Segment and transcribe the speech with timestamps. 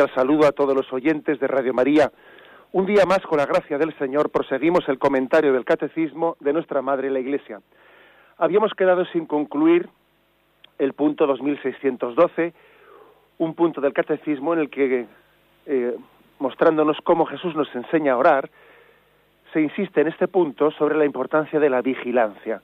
[0.00, 2.10] Cordial saludo a todos los oyentes de Radio María.
[2.72, 6.80] Un día más, con la gracia del Señor, proseguimos el comentario del Catecismo de nuestra
[6.80, 7.60] Madre la Iglesia.
[8.38, 9.88] Habíamos quedado sin concluir
[10.78, 12.54] el punto 2612,
[13.38, 15.06] un punto del Catecismo en el que,
[15.66, 15.96] eh,
[16.38, 18.48] mostrándonos cómo Jesús nos enseña a orar,
[19.52, 22.62] se insiste en este punto sobre la importancia de la vigilancia.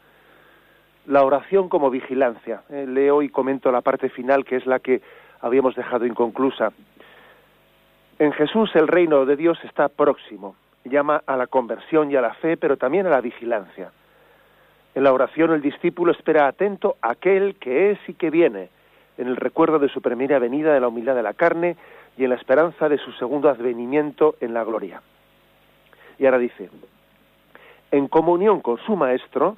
[1.06, 2.62] La oración como vigilancia.
[2.70, 5.02] Eh, leo y comento la parte final, que es la que
[5.40, 6.72] habíamos dejado inconclusa.
[8.18, 10.56] En Jesús el reino de Dios está próximo.
[10.84, 13.90] Llama a la conversión y a la fe, pero también a la vigilancia.
[14.94, 18.70] En la oración el discípulo espera atento a aquel que es y que viene,
[19.18, 21.76] en el recuerdo de su primera venida de la humildad de la carne
[22.16, 25.02] y en la esperanza de su segundo advenimiento en la gloria.
[26.18, 26.70] Y ahora dice,
[27.90, 29.56] en comunión con su Maestro,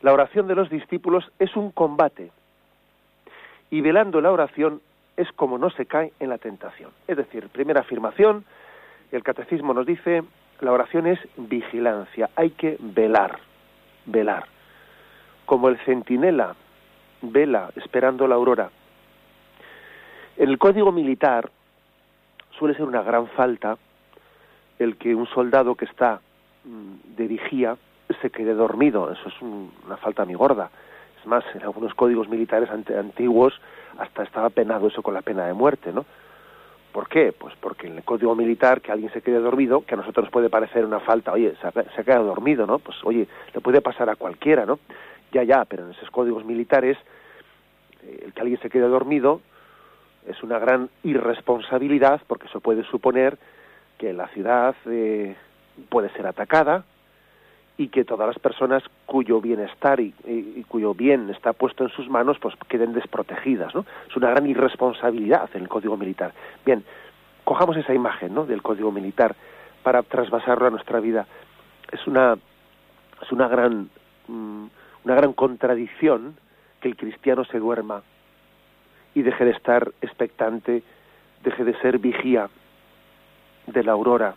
[0.00, 2.30] la oración de los discípulos es un combate.
[3.70, 4.80] Y velando la oración
[5.16, 6.90] es como no se cae en la tentación.
[7.06, 8.44] Es decir, primera afirmación,
[9.10, 10.22] el catecismo nos dice,
[10.60, 13.38] la oración es vigilancia, hay que velar,
[14.06, 14.46] velar.
[15.46, 16.54] Como el centinela
[17.22, 18.70] vela esperando la aurora.
[20.36, 21.50] En el código militar
[22.58, 23.76] suele ser una gran falta
[24.78, 26.20] el que un soldado que está
[26.64, 27.76] mm, de vigía
[28.20, 29.10] se quede dormido.
[29.10, 30.70] Eso es una falta muy gorda.
[31.22, 33.54] Es más, en algunos códigos militares antiguos
[33.96, 36.04] hasta estaba penado eso con la pena de muerte, ¿no?
[36.90, 37.32] ¿Por qué?
[37.32, 40.32] Pues porque en el código militar que alguien se quede dormido, que a nosotros nos
[40.32, 42.80] puede parecer una falta, oye, se ha, quedado dormido, ¿no?
[42.80, 44.80] Pues oye, le puede pasar a cualquiera, ¿no?
[45.30, 46.98] Ya, ya, pero en esos códigos militares,
[48.02, 49.40] eh, el que alguien se quede dormido
[50.26, 53.38] es una gran irresponsabilidad porque eso puede suponer
[53.96, 55.36] que la ciudad eh,
[55.88, 56.84] puede ser atacada,
[57.78, 60.12] y que todas las personas cuyo bienestar y,
[60.68, 63.84] cuyo bien está puesto en sus manos pues queden desprotegidas ¿no?
[64.08, 66.32] es una gran irresponsabilidad en el código militar
[66.64, 66.84] bien
[67.44, 68.44] cojamos esa imagen ¿no?
[68.44, 69.34] del código militar
[69.82, 71.26] para trasvasarlo a nuestra vida
[71.90, 72.36] es una
[73.22, 73.88] es una gran
[74.28, 74.66] mm,
[75.04, 76.36] una gran contradicción
[76.80, 78.02] que el cristiano se duerma
[79.14, 80.82] y deje de estar expectante
[81.42, 82.50] deje de ser vigía
[83.66, 84.34] de la aurora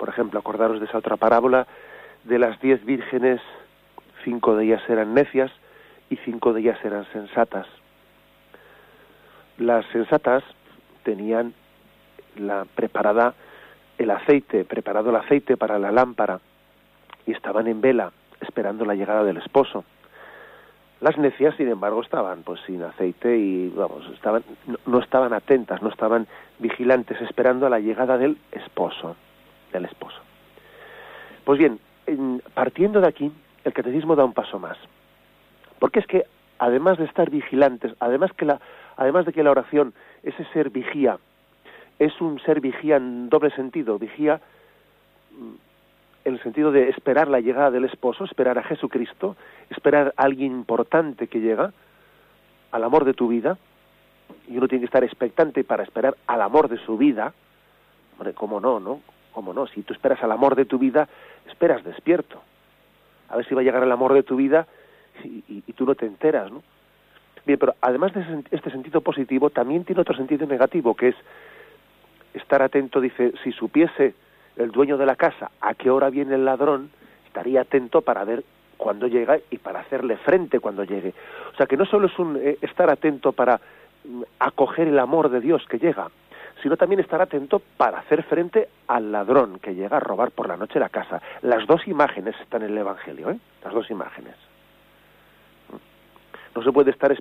[0.00, 1.66] por ejemplo, acordaros de esa otra parábola
[2.24, 3.38] de las diez vírgenes,
[4.24, 5.52] cinco de ellas eran necias
[6.08, 7.66] y cinco de ellas eran sensatas.
[9.58, 10.42] Las sensatas
[11.02, 11.52] tenían
[12.36, 13.34] la preparada
[13.98, 16.40] el aceite, preparado el aceite para la lámpara
[17.26, 19.84] y estaban en vela esperando la llegada del esposo.
[21.02, 24.42] Las necias, sin embargo, estaban pues sin aceite y vamos, estaban
[24.86, 26.26] no estaban atentas, no estaban
[26.58, 29.14] vigilantes esperando a la llegada del esposo
[29.72, 30.18] del esposo.
[31.44, 31.80] Pues bien,
[32.54, 33.32] partiendo de aquí,
[33.64, 34.76] el catecismo da un paso más.
[35.78, 36.24] Porque es que,
[36.58, 38.60] además de estar vigilantes, además, que la,
[38.96, 41.18] además de que la oración, ese ser vigía,
[41.98, 44.40] es un ser vigía en doble sentido, vigía
[45.32, 45.54] mm,
[46.24, 49.36] en el sentido de esperar la llegada del esposo, esperar a Jesucristo,
[49.70, 51.72] esperar a alguien importante que llega,
[52.72, 53.58] al amor de tu vida,
[54.48, 57.32] y uno tiene que estar expectante para esperar al amor de su vida,
[58.12, 59.00] hombre, cómo no, ¿no?
[59.32, 59.66] ¿Cómo no?
[59.66, 61.08] Si tú esperas al amor de tu vida,
[61.48, 62.40] esperas despierto.
[63.28, 64.66] A ver si va a llegar el amor de tu vida
[65.24, 66.62] y, tú no te enteras, ¿no?
[67.46, 71.16] Bien, pero además de este sentido positivo, también tiene otro sentido negativo, que es
[72.34, 74.14] estar atento, dice, si supiese
[74.56, 76.90] el dueño de la casa a qué hora viene el ladrón,
[77.26, 78.44] estaría atento para ver
[78.76, 81.14] cuándo llega y para hacerle frente cuando llegue.
[81.52, 83.60] O sea, que no solo es un eh, estar atento para
[84.04, 86.10] mm, acoger el amor de Dios que llega,
[86.62, 90.56] sino también estar atento para hacer frente al ladrón que llega a robar por la
[90.56, 91.20] noche la casa.
[91.42, 93.38] Las dos imágenes están en el Evangelio, ¿eh?
[93.64, 94.34] Las dos imágenes.
[96.54, 97.14] No se puede estar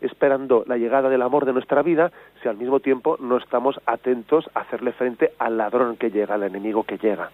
[0.00, 2.10] esperando la llegada del amor de nuestra vida
[2.42, 6.42] si al mismo tiempo no estamos atentos a hacerle frente al ladrón que llega, al
[6.42, 7.30] enemigo que llega.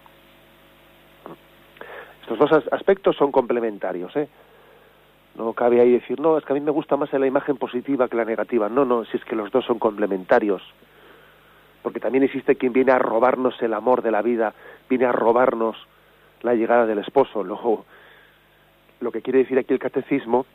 [2.21, 4.27] Estos dos aspectos son complementarios, ¿eh?
[5.35, 8.09] No cabe ahí decir, no, es que a mí me gusta más la imagen positiva
[8.09, 8.67] que la negativa.
[8.67, 10.61] No, no, si es que los dos son complementarios
[11.81, 14.53] porque también existe quien viene a robarnos el amor de la vida,
[14.89, 15.77] viene a robarnos
[16.41, 17.43] la llegada del esposo.
[17.43, 17.85] Luego,
[18.99, 20.45] lo que quiere decir aquí el catecismo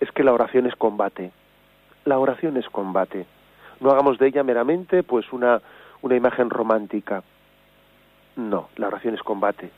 [0.00, 1.30] es que la oración es combate.
[2.04, 3.26] La oración es combate.
[3.80, 5.60] no hagamos de ella meramente pues una,
[6.02, 7.22] una imagen romántica.
[8.36, 9.70] No, la oración es combate.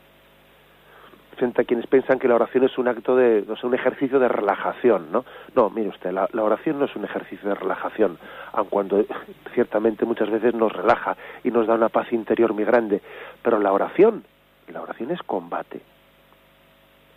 [1.37, 4.19] Frente a quienes piensan que la oración es un acto de, no sé, un ejercicio
[4.19, 5.25] de relajación, ¿no?
[5.55, 8.17] No, mire usted, la, la oración no es un ejercicio de relajación,
[8.51, 9.03] aun cuando
[9.53, 13.01] ciertamente muchas veces nos relaja y nos da una paz interior muy grande,
[13.41, 14.23] pero la oración,
[14.67, 15.81] la oración es combate,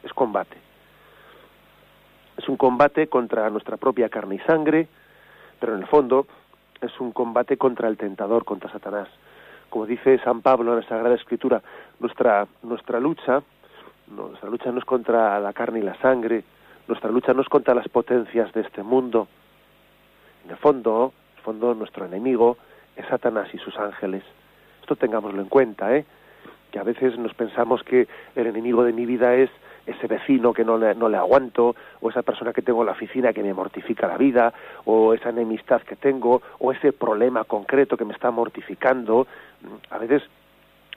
[0.02, 0.56] es combate.
[2.36, 4.88] Es un combate contra nuestra propia carne y sangre,
[5.58, 6.26] pero en el fondo
[6.80, 9.08] es un combate contra el tentador, contra Satanás.
[9.70, 11.62] Como dice San Pablo en la Sagrada Escritura,
[11.98, 13.42] nuestra, nuestra lucha,
[14.08, 16.44] nuestra lucha no es contra la carne y la sangre,
[16.88, 19.28] nuestra lucha no es contra las potencias de este mundo.
[20.44, 22.56] En el fondo, en el fondo nuestro enemigo
[22.94, 24.22] es Satanás y sus ángeles.
[24.80, 26.04] Esto tengámoslo en cuenta, ¿eh?
[26.70, 29.50] Que a veces nos pensamos que el enemigo de mi vida es
[29.86, 32.92] ese vecino que no le, no le aguanto, o esa persona que tengo en la
[32.92, 34.52] oficina que me mortifica la vida,
[34.84, 39.26] o esa enemistad que tengo, o ese problema concreto que me está mortificando.
[39.90, 40.22] A veces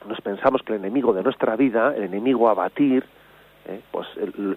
[0.06, 3.04] nos pensamos que el enemigo de nuestra vida, el enemigo a batir,
[3.66, 4.08] eh, pues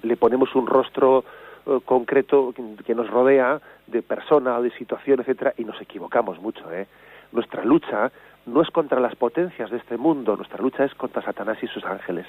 [0.03, 1.23] le ponemos un rostro
[1.65, 2.53] eh, concreto
[2.85, 6.71] que nos rodea de persona o de situación, etcétera, y nos equivocamos mucho.
[6.71, 6.87] ¿eh?
[7.31, 8.11] Nuestra lucha
[8.45, 11.83] no es contra las potencias de este mundo, nuestra lucha es contra Satanás y sus
[11.85, 12.25] ángeles.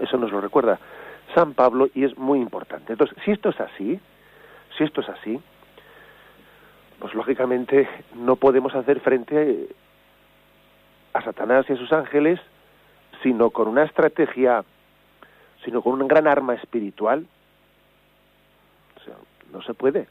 [0.00, 0.78] Eso, nos lo recuerda
[1.34, 2.92] San Pablo y es muy importante.
[2.92, 3.98] Entonces, si esto es así,
[4.76, 5.40] si esto es así,
[6.98, 9.68] pues lógicamente no podemos hacer frente
[11.12, 12.40] a Satanás y a sus ángeles
[13.22, 14.64] sino con una estrategia,
[15.64, 17.26] sino con un gran arma espiritual.
[18.96, 19.14] O sea,
[19.52, 20.06] no se puede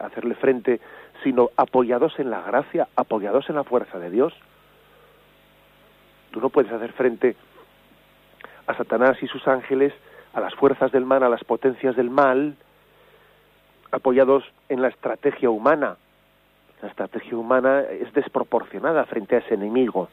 [0.00, 0.80] hacerle frente
[1.22, 4.32] sino apoyados en la gracia, apoyados en la fuerza de Dios.
[6.30, 7.36] Tú no puedes hacer frente
[8.66, 9.92] a Satanás y sus ángeles,
[10.32, 12.56] a las fuerzas del mal, a las potencias del mal,
[13.90, 15.96] apoyados en la estrategia humana.
[16.82, 20.08] La estrategia humana es desproporcionada frente a ese enemigo,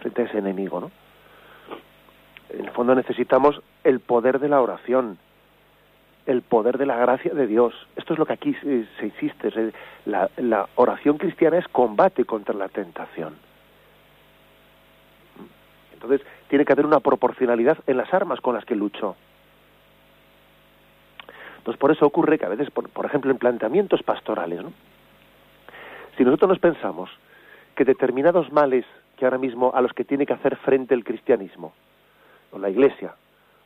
[0.00, 0.90] frente a ese enemigo, ¿no?
[2.50, 5.18] En el fondo necesitamos el poder de la oración,
[6.26, 7.74] el poder de la gracia de Dios.
[7.96, 9.72] Esto es lo que aquí se, insiste.
[10.04, 13.34] La, oración cristiana es combate contra la tentación.
[15.92, 19.16] Entonces, tiene que haber una proporcionalidad en las armas con las que lucho.
[21.58, 24.60] Entonces, por eso ocurre que a veces, por, ejemplo, en planteamientos pastorales,
[26.16, 27.10] si nosotros nos pensamos
[27.76, 28.86] que determinados males
[29.20, 31.72] que ahora mismo a los que tiene que hacer frente el cristianismo,
[32.50, 33.14] o la iglesia,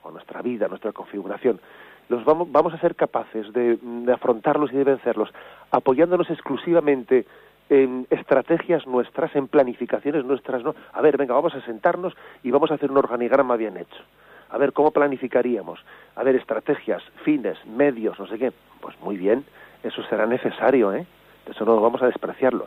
[0.02, 1.60] o nuestra vida, nuestra configuración,
[2.08, 5.32] los vamos, vamos a ser capaces de, de afrontarlos y de vencerlos,
[5.70, 7.24] apoyándonos exclusivamente
[7.70, 10.74] en estrategias nuestras, en planificaciones nuestras, ¿no?
[10.92, 14.02] A ver, venga, vamos a sentarnos y vamos a hacer un organigrama bien hecho.
[14.50, 15.80] A ver, ¿cómo planificaríamos?
[16.16, 18.52] A ver, estrategias, fines, medios, no sé qué.
[18.80, 19.44] Pues muy bien,
[19.82, 21.06] eso será necesario, ¿eh?
[21.46, 22.66] Eso no vamos a despreciarlo.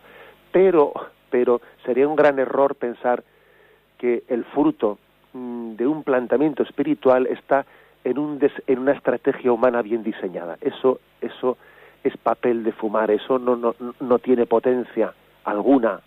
[0.52, 0.94] Pero,
[1.30, 3.24] pero sería un gran error pensar
[3.98, 4.98] que el fruto
[5.34, 7.66] mm, de un planteamiento espiritual está
[8.04, 10.58] en, un en una estrategia humana bien diseñada.
[10.62, 11.58] Eso, eso
[12.04, 16.02] es papel de fumar, eso no, no, no tiene potencia alguna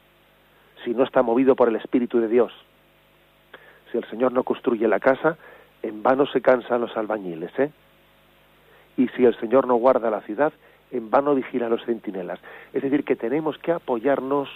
[0.84, 2.52] si no está movido por el Espíritu de Dios.
[3.90, 5.36] Si el Señor no construye la casa,
[5.82, 7.70] en vano se cansan los albañiles, ¿eh?
[8.96, 10.52] Y si el Señor no guarda la ciudad,
[10.90, 12.40] en vano vigila los centinelas.
[12.72, 14.48] Es decir, que tenemos que apoyarnos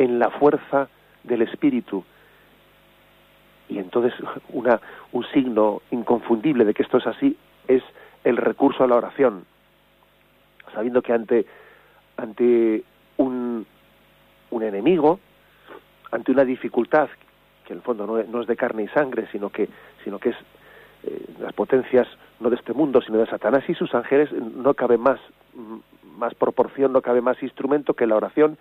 [0.00, 0.88] en la fuerza
[1.24, 2.02] del Espíritu.
[3.68, 4.14] Y entonces
[4.48, 4.80] una,
[5.12, 7.36] un signo inconfundible de que esto es así
[7.68, 7.82] es
[8.24, 9.44] el recurso a la oración
[10.72, 11.46] sabiendo que ante,
[12.16, 12.84] ante
[13.16, 13.66] un,
[14.50, 15.18] un enemigo,
[16.10, 17.08] ante una dificultad
[17.64, 19.68] que en el fondo no, es de carne y sangre, sino que,
[20.04, 20.36] sino que es
[21.04, 22.06] eh, las potencias
[22.40, 25.20] no de este mundo, sino de Satanás y sus ángeles, no cabe más,
[26.16, 28.56] más proporción, no cabe más instrumento que la oración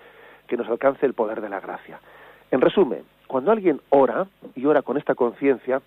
[0.50, 2.00] que nos alcance el poder de la gracia.
[2.52, 5.82] En resumen, cuando alguien ora y ora con esta conciencia,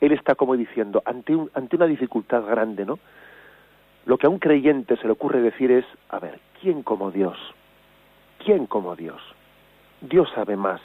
[0.00, 2.98] él está como diciendo, ante, ante una dificultad grande, ¿no?
[4.06, 7.36] Lo que a un creyente se le ocurre decir es, a ver, ¿quién como Dios?
[8.38, 9.20] ¿Quién como Dios?
[10.00, 10.80] Dios sabe más.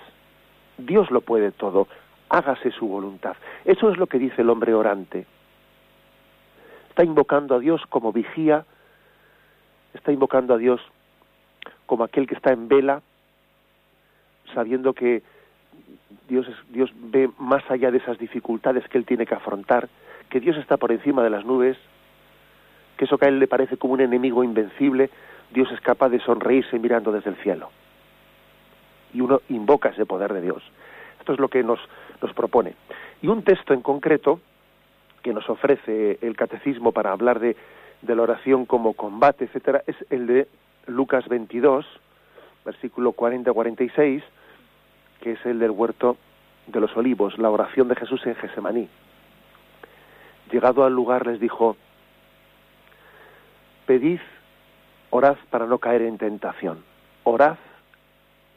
[0.80, 1.88] Dios lo puede todo.
[2.30, 3.36] Hágase su voluntad.
[3.64, 5.28] Eso es lo que dice el hombre orante.
[6.90, 8.66] Está invocando a Dios como vigía,
[9.94, 10.82] está invocando a Dios
[11.86, 13.02] como aquel que está en vela,
[14.54, 15.24] sabiendo que
[16.28, 19.90] Dios, Dios ve más allá de esas dificultades que él tiene que afrontar,
[20.30, 21.78] que Dios está por encima de las nubes,
[22.98, 25.10] que eso que a él le parece como un enemigo invencible,
[25.54, 27.70] Dios es capaz de sonreírse mirando desde el cielo.
[29.14, 30.64] Y uno invoca ese poder de Dios.
[31.20, 31.80] Esto es lo que nos,
[32.22, 32.76] nos propone.
[33.22, 34.40] Y un texto en concreto
[35.22, 37.56] que nos ofrece el catecismo para hablar de,
[38.02, 40.48] de la oración como combate, etcétera, es el de
[40.88, 41.86] Lucas 22,
[42.66, 44.24] versículo 40-46,
[45.22, 46.18] que es el del huerto
[46.68, 48.90] de los olivos, la oración de Jesús en Gesemaní.
[50.52, 51.78] Llegado al lugar les dijo,
[53.86, 54.20] pedid,
[55.10, 56.84] orad para no caer en tentación,
[57.24, 57.58] orad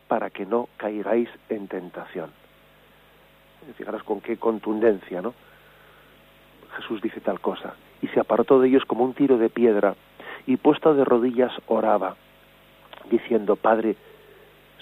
[0.08, 2.30] para que no caigáis en tentación.
[3.76, 5.34] Fijaros con qué contundencia, ¿no?
[6.76, 7.74] Jesús dice tal cosa.
[8.02, 9.94] Y se apartó de ellos como un tiro de piedra
[10.46, 12.16] y puesto de rodillas oraba,
[13.10, 13.96] diciendo, Padre,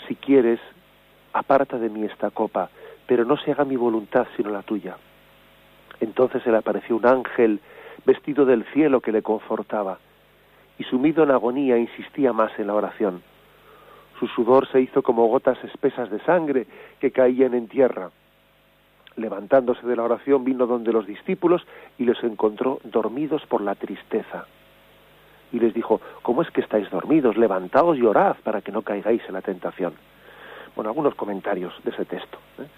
[0.07, 0.61] si quieres,
[1.33, 2.71] aparta de mí esta copa,
[3.07, 4.97] pero no se haga mi voluntad sino la tuya.
[6.01, 7.61] Entonces se le apareció un ángel
[8.05, 9.99] vestido del cielo que le confortaba,
[10.79, 13.23] y sumido en agonía insistía más en la oración.
[14.19, 16.67] Su sudor se hizo como gotas espesas de sangre
[17.01, 18.11] que caían en tierra.
[19.17, 21.67] Levantándose de la oración vino donde los discípulos
[21.99, 24.47] y los encontró dormidos por la tristeza.
[25.53, 27.37] Y les dijo, ¿cómo es que estáis dormidos?
[27.37, 29.95] Levantaos y orad para que no caigáis en la tentación.
[30.75, 32.39] Bueno, algunos comentarios de ese texto.
[32.59, 32.63] ¿eh?
[32.63, 32.69] Eh,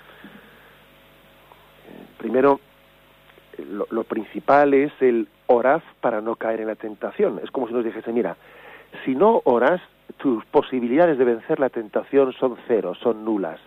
[2.19, 2.61] primero,
[3.90, 7.40] lo, principal es el orad para no caer en la tentación.
[7.43, 8.37] Es como si nos dijese, mira,
[9.04, 9.81] si no oras,
[10.16, 13.61] tus posibilidades de vencer la tentación son cero, son nulas.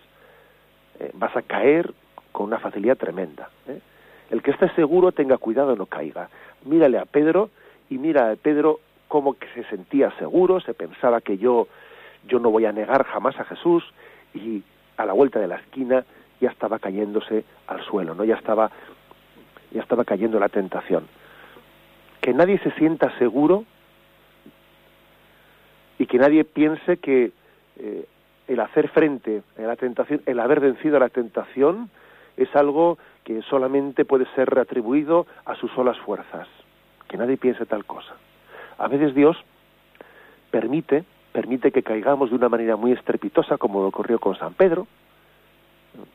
[0.99, 1.93] Eh, vas a caer
[2.31, 3.49] con una facilidad tremenda.
[4.29, 6.29] El que esté seguro tenga cuidado no caiga.
[6.65, 7.49] Mírale a Pedro
[7.89, 11.67] y mira a Pedro cómo que se sentía seguro, se pensaba que yo
[12.27, 13.83] yo no voy a negar jamás a Jesús
[14.33, 14.63] y
[14.97, 16.03] a la vuelta de la esquina
[16.39, 18.23] ya estaba cayéndose al suelo, ¿no?
[18.23, 18.71] Ya estaba
[19.71, 21.07] ya estaba cayendo la tentación.
[22.21, 23.65] Que nadie se sienta seguro
[25.99, 27.31] y que nadie piense que
[27.77, 28.05] eh,
[28.47, 31.89] el hacer frente a la tentación, el haber vencido a la tentación,
[32.37, 36.47] es algo que solamente puede ser atribuido a sus solas fuerzas.
[37.09, 38.15] Que nadie piense tal cosa.
[38.77, 39.37] A veces Dios
[40.51, 44.87] permite, permite que caigamos de una manera muy estrepitosa, como ocurrió con San Pedro,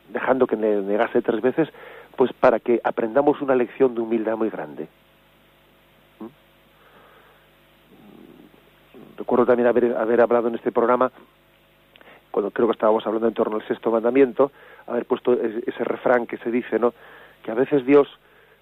[0.09, 1.69] dejando que le negase tres veces,
[2.15, 4.87] pues para que aprendamos una lección de humildad muy grande.
[6.19, 6.27] ¿Mm?
[9.17, 11.11] Recuerdo también haber, haber hablado en este programa
[12.33, 14.51] cuando creo que estábamos hablando en torno al sexto mandamiento,
[14.87, 16.91] haber puesto ese refrán que se dice, ¿no?
[17.43, 18.07] Que a veces Dios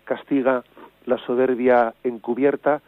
[0.04, 0.66] castiga
[1.06, 2.82] la soberbia encubierta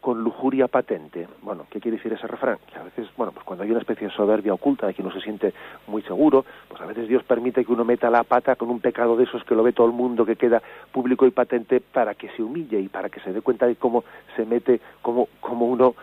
[0.00, 1.28] con lujuria patente.
[1.42, 2.58] Bueno, ¿qué quiere decir ese refrán?
[2.70, 5.12] Que a veces, bueno, pues cuando hay una especie de soberbia oculta de que uno
[5.12, 5.52] se siente
[5.86, 9.16] muy seguro, pues a veces Dios permite que uno meta la pata con un pecado
[9.16, 12.30] de esos que lo ve todo el mundo, que queda público y patente, para que
[12.30, 14.04] se humille y para que se dé cuenta de cómo
[14.36, 15.94] se mete, cómo, cómo uno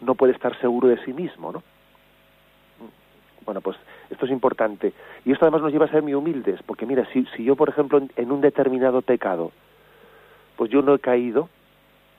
[0.00, 1.62] no puede estar seguro de sí mismo, ¿no?
[3.44, 3.78] Bueno, pues
[4.10, 4.92] esto es importante.
[5.24, 7.68] Y esto además nos lleva a ser muy humildes, porque mira, si, si yo, por
[7.68, 9.52] ejemplo, en un determinado pecado,
[10.56, 11.48] pues yo no he caído,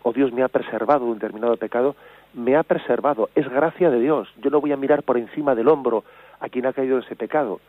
[0.04, 1.96] o Dios me ha preservado de un determinado pecado,
[2.34, 4.30] me ha preservado, es gracia de Dios.
[4.42, 6.04] Yo no voy a mirar por encima del hombro
[6.40, 7.60] a quien ha caído ese pecado.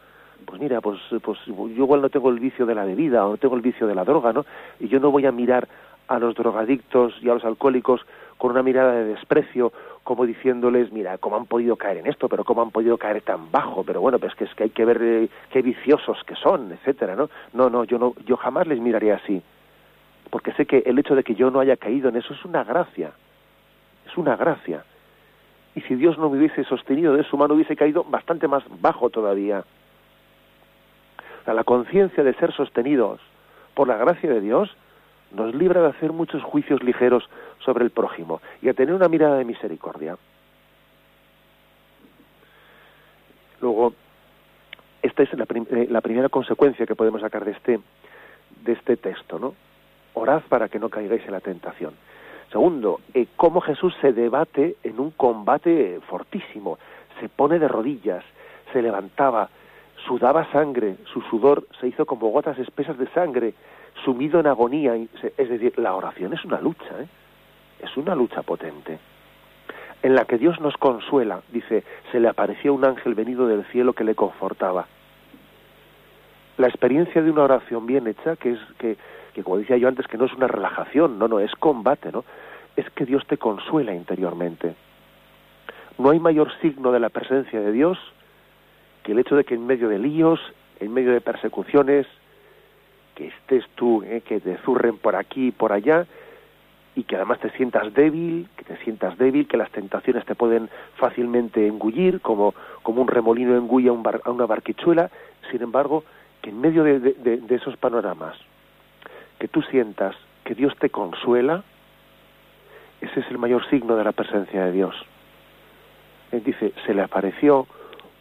[0.45, 3.37] Pues mira, pues, pues yo igual no tengo el vicio de la bebida o no
[3.37, 4.47] tengo el vicio de la droga, ¿no?
[4.79, 5.69] Y yo no voy a mirar
[6.09, 8.01] a los drogadictos y a los alcohólicos
[8.37, 9.73] con una mirada de desprecio,
[10.03, 13.53] como diciéndoles, mira, cómo han podido caer en esto, pero cómo han podido caer tan
[13.53, 16.73] bajo, pero bueno, pues que es que hay que ver eh, qué viciosos que son,
[16.73, 17.29] etcétera, ¿no?
[17.53, 19.43] No, no, yo no, yo jamás les miraría así,
[20.31, 22.65] porque sé que el hecho de que yo no haya caído en eso es una
[22.65, 23.13] gracia,
[24.07, 24.85] es una gracia.
[25.75, 29.11] Y si Dios no me hubiese sostenido de su mano, hubiese caído bastante más bajo
[29.11, 29.65] todavía.
[31.47, 33.21] La conciencia de ser sostenidos
[33.75, 34.77] por la gracia de Dios
[35.33, 39.37] nos libra de hacer muchos juicios ligeros sobre el prójimo y a tener una mirada
[39.37, 40.17] de misericordia.
[43.61, 43.95] Luego,
[45.03, 47.81] esta es la, eh, la, primera consecuencia que podemos sacar de este,
[48.63, 49.55] de este texto, ¿no?
[50.15, 51.95] Orad para que no caigáis en la tentación.
[52.51, 56.79] Segundo, eh, cómo Jesús se debate en un combate fortísimo.
[57.21, 58.25] Se pone de rodillas,
[58.73, 59.49] se levantaba,
[60.07, 63.55] sudaba sangre, su sudor se hizo como gotas espesas de sangre,
[64.05, 64.95] sumido en agonía.
[65.37, 67.07] Es decir, la oración es una lucha, ¿eh?
[67.83, 68.99] es una lucha potente,
[70.03, 71.43] en la que Dios nos consuela.
[71.53, 74.87] Dice, se le apareció un ángel venido del cielo que le confortaba.
[76.57, 78.97] La experiencia de una oración bien hecha, que es que,
[79.33, 82.25] que como decía yo antes, que no es una relajación, no, no, es combate, ¿no?
[82.77, 84.75] Es que Dios te consuela interiormente.
[85.99, 87.99] No hay mayor signo de la presencia de Dios
[89.03, 90.41] que el hecho de que en medio de líos,
[90.79, 92.07] en medio de persecuciones,
[93.15, 94.23] que estés tú, ¿eh?
[94.23, 96.07] que te zurren por aquí y por allá,
[96.95, 100.69] y que además te sientas débil, que te sientas débil, que las tentaciones te pueden
[100.97, 105.11] fácilmente engullir, como, como un remolino engulle a, a una barquichuela,
[105.51, 106.05] sin embargo,
[106.43, 108.37] que en medio de esos panoramas,
[109.41, 111.65] que tú sientas que Dios te consuela,
[113.01, 114.95] ese es el mayor signo de la presencia de Dios.
[116.31, 117.67] Eh, dice, se le apareció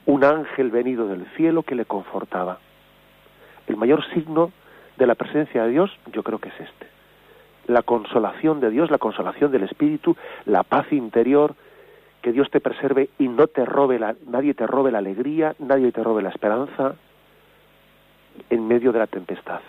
[0.06, 2.60] un ángel venido del cielo que le confortaba.
[3.68, 4.52] El mayor signo
[4.98, 6.88] de la presencia de Dios yo creo que es este.
[7.68, 11.54] La consolación de Dios, la consolación del Espíritu, la paz interior,
[12.22, 15.92] que Dios te preserve y no te robe la, nadie te robe la alegría, nadie
[15.92, 16.96] te robe la esperanza
[18.50, 19.60] en medio de la tempestad.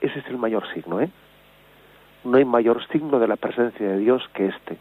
[0.00, 1.10] Ese es el mayor signo, ¿eh?
[2.24, 4.76] No hay mayor signo de la presencia de Dios que este.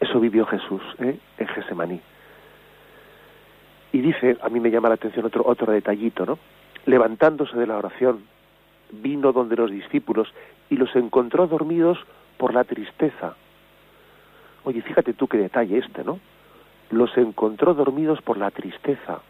[0.00, 1.18] Eso vivió Jesús ¿eh?
[1.38, 2.00] en Gesemaní.
[3.92, 6.38] Y dice, a mí me llama la atención otro, otro detallito, ¿no?
[6.84, 8.24] Levantándose de la oración,
[8.90, 10.28] vino donde los discípulos
[10.68, 11.98] y los encontró dormidos
[12.36, 13.34] por la tristeza.
[14.64, 16.20] Oye, fíjate tú qué detalle este, ¿no?
[16.90, 19.20] Los encontró dormidos por la tristeza.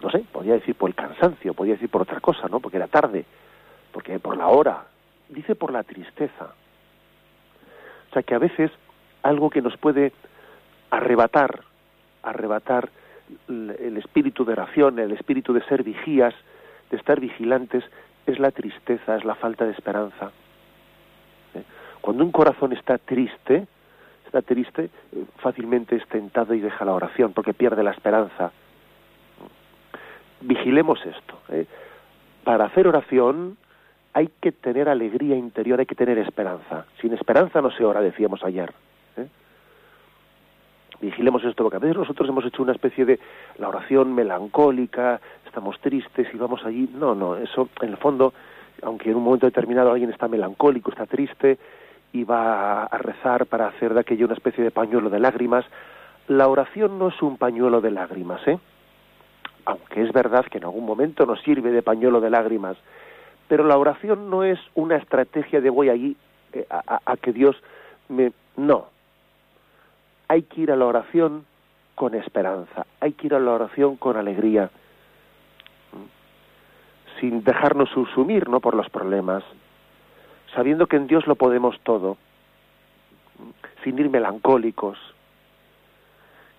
[0.00, 2.60] No sé, podía decir por el cansancio, podía decir por otra cosa, ¿no?
[2.60, 3.24] Porque era tarde,
[3.92, 4.86] porque por la hora.
[5.28, 6.52] Dice por la tristeza.
[8.10, 8.70] O sea que a veces
[9.22, 10.12] algo que nos puede
[10.90, 11.60] arrebatar,
[12.22, 12.90] arrebatar
[13.48, 16.34] el espíritu de oración, el espíritu de ser vigías,
[16.90, 17.84] de estar vigilantes,
[18.26, 20.30] es la tristeza, es la falta de esperanza.
[21.54, 21.62] ¿Eh?
[22.00, 23.66] Cuando un corazón está triste,
[24.26, 28.52] está triste, eh, fácilmente es tentado y deja la oración porque pierde la esperanza.
[30.42, 31.38] Vigilemos esto.
[31.48, 31.66] ¿eh?
[32.44, 33.56] Para hacer oración
[34.14, 36.86] hay que tener alegría interior, hay que tener esperanza.
[37.00, 38.72] Sin esperanza no se ora, decíamos ayer
[41.02, 43.18] vigilemos esto, porque a veces nosotros hemos hecho una especie de
[43.58, 46.88] la oración melancólica, estamos tristes y vamos allí.
[46.94, 48.32] No, no, eso en el fondo,
[48.82, 51.58] aunque en un momento determinado alguien está melancólico, está triste
[52.12, 55.64] y va a rezar para hacer de aquello una especie de pañuelo de lágrimas,
[56.28, 58.58] la oración no es un pañuelo de lágrimas, ¿eh?
[59.64, 62.76] Aunque es verdad que en algún momento nos sirve de pañuelo de lágrimas,
[63.48, 66.16] pero la oración no es una estrategia de voy allí
[66.52, 67.56] eh, a, que Dios
[68.08, 68.32] me...
[68.56, 68.86] No,
[70.28, 71.44] hay que ir a la oración
[71.94, 74.70] con esperanza, hay que ir a la oración con alegría,
[77.20, 78.60] sin dejarnos subsumir ¿no?
[78.60, 79.44] por los problemas,
[80.54, 82.16] sabiendo que en Dios lo podemos todo,
[83.84, 84.98] sin ir melancólicos,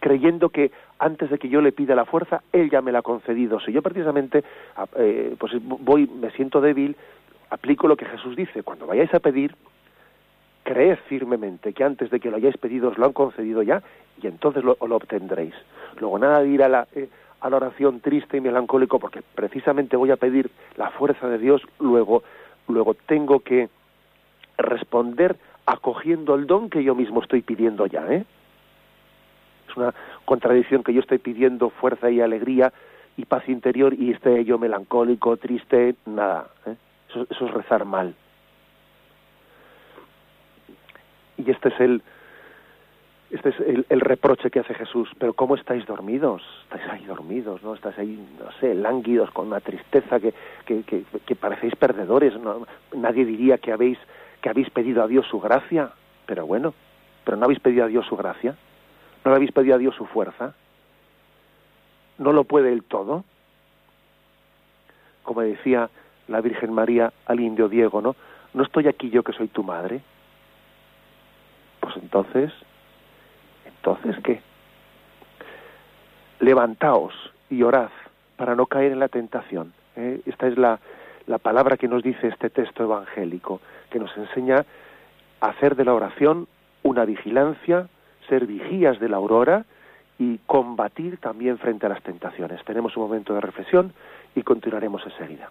[0.03, 3.03] creyendo que antes de que yo le pida la fuerza, Él ya me la ha
[3.03, 3.61] concedido.
[3.61, 4.43] Si yo precisamente
[4.97, 6.97] eh, pues voy, me siento débil,
[7.49, 9.55] aplico lo que Jesús dice, cuando vayáis a pedir,
[10.63, 13.81] creed firmemente que antes de que lo hayáis pedido os lo han concedido ya
[14.21, 15.53] y entonces lo, lo obtendréis.
[16.01, 17.07] Luego nada de ir a la, eh,
[17.39, 21.61] a la oración triste y melancólico porque precisamente voy a pedir la fuerza de Dios,
[21.79, 22.23] luego,
[22.67, 23.69] luego tengo que
[24.57, 28.05] responder acogiendo el don que yo mismo estoy pidiendo ya.
[28.11, 28.25] ¿eh?
[29.73, 29.93] Es una
[30.25, 32.71] contradicción que yo estoy pidiendo fuerza y alegría
[33.17, 36.47] y paz interior y esté yo melancólico, triste, nada.
[36.65, 36.75] ¿eh?
[37.09, 38.15] eso es rezar mal.
[41.37, 42.01] Y este es el,
[43.31, 43.55] este es
[43.89, 45.09] el, reproche que hace Jesús.
[45.17, 46.43] Pero ¿cómo estáis dormidos?
[46.63, 47.73] Estáis ahí dormidos, ¿no?
[47.73, 50.33] Estáis ahí, no sé, lánguidos, con una tristeza que,
[50.65, 52.39] que, que, parecéis perdedores.
[52.39, 52.67] ¿no?
[52.95, 53.97] Nadie diría que habéis,
[54.41, 55.91] que habéis pedido a Dios su gracia.
[56.27, 56.73] Pero bueno,
[57.25, 58.55] pero no habéis pedido a Dios su gracia.
[59.23, 60.53] No le habéis pedido a Dios su fuerza.
[62.17, 63.23] No lo puede el todo.
[65.23, 65.89] Como decía
[66.27, 68.15] la Virgen María al indio Diego, ¿no?
[68.53, 70.01] No estoy aquí yo que soy tu madre
[71.83, 72.51] pues entonces,
[73.65, 74.41] entonces qué?
[76.39, 77.13] Levantaos
[77.49, 77.89] y orad
[78.37, 79.73] para no caer en la tentación.
[79.97, 80.21] ¿eh?
[80.25, 80.79] Esta es la,
[81.27, 83.59] la palabra que nos dice este texto evangélico,
[83.89, 84.65] que nos enseña
[85.41, 86.47] a hacer de la oración
[86.83, 87.89] una vigilancia,
[88.33, 89.65] ser vigías de la aurora
[90.17, 92.63] y combatir también frente a las tentaciones.
[92.65, 93.93] Tenemos un momento de reflexión
[94.35, 95.49] y continuaremos enseguida.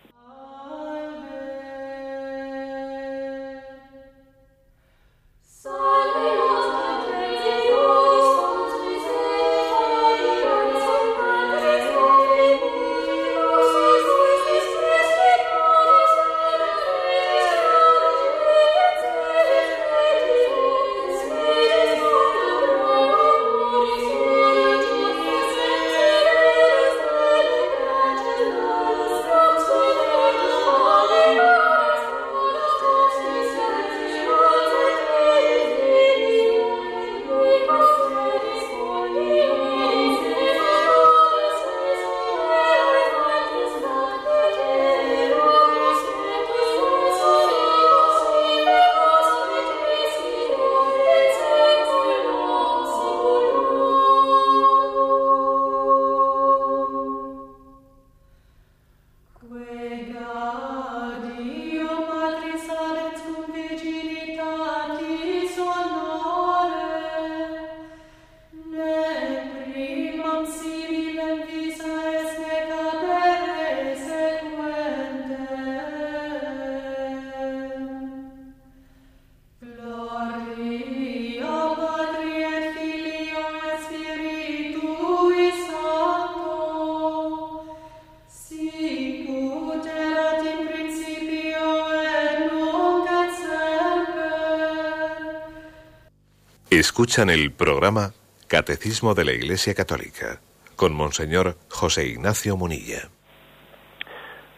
[96.83, 98.11] Escuchan el programa
[98.49, 100.41] Catecismo de la Iglesia Católica
[100.75, 103.03] con Monseñor José Ignacio Munilla.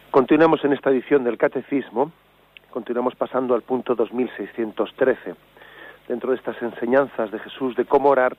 [0.09, 2.11] Continuamos en esta edición del Catecismo,
[2.71, 5.35] continuamos pasando al punto 2613.
[6.07, 8.35] Dentro de estas enseñanzas de Jesús de cómo orar,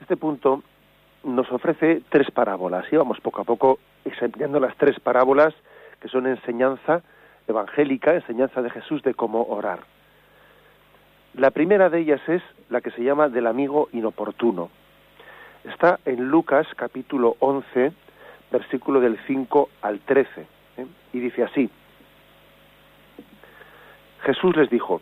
[0.00, 0.62] este punto
[1.24, 5.52] nos ofrece tres parábolas y vamos poco a poco examinando las tres parábolas
[6.00, 7.02] que son enseñanza
[7.48, 9.80] evangélica, enseñanza de Jesús de cómo orar.
[11.34, 14.68] La primera de ellas es la que se llama del amigo inoportuno.
[15.62, 17.92] Está en Lucas capítulo 11,
[18.50, 20.86] versículo del 5 al 13, ¿eh?
[21.12, 21.70] y dice así.
[24.22, 25.00] Jesús les dijo,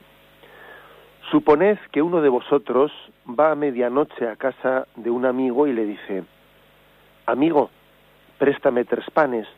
[1.31, 2.93] Suponed que uno de vosotros
[3.27, 6.25] va a medianoche a casa de un amigo y le dice,
[7.25, 7.71] Amigo,
[8.37, 9.49] préstame tres panes,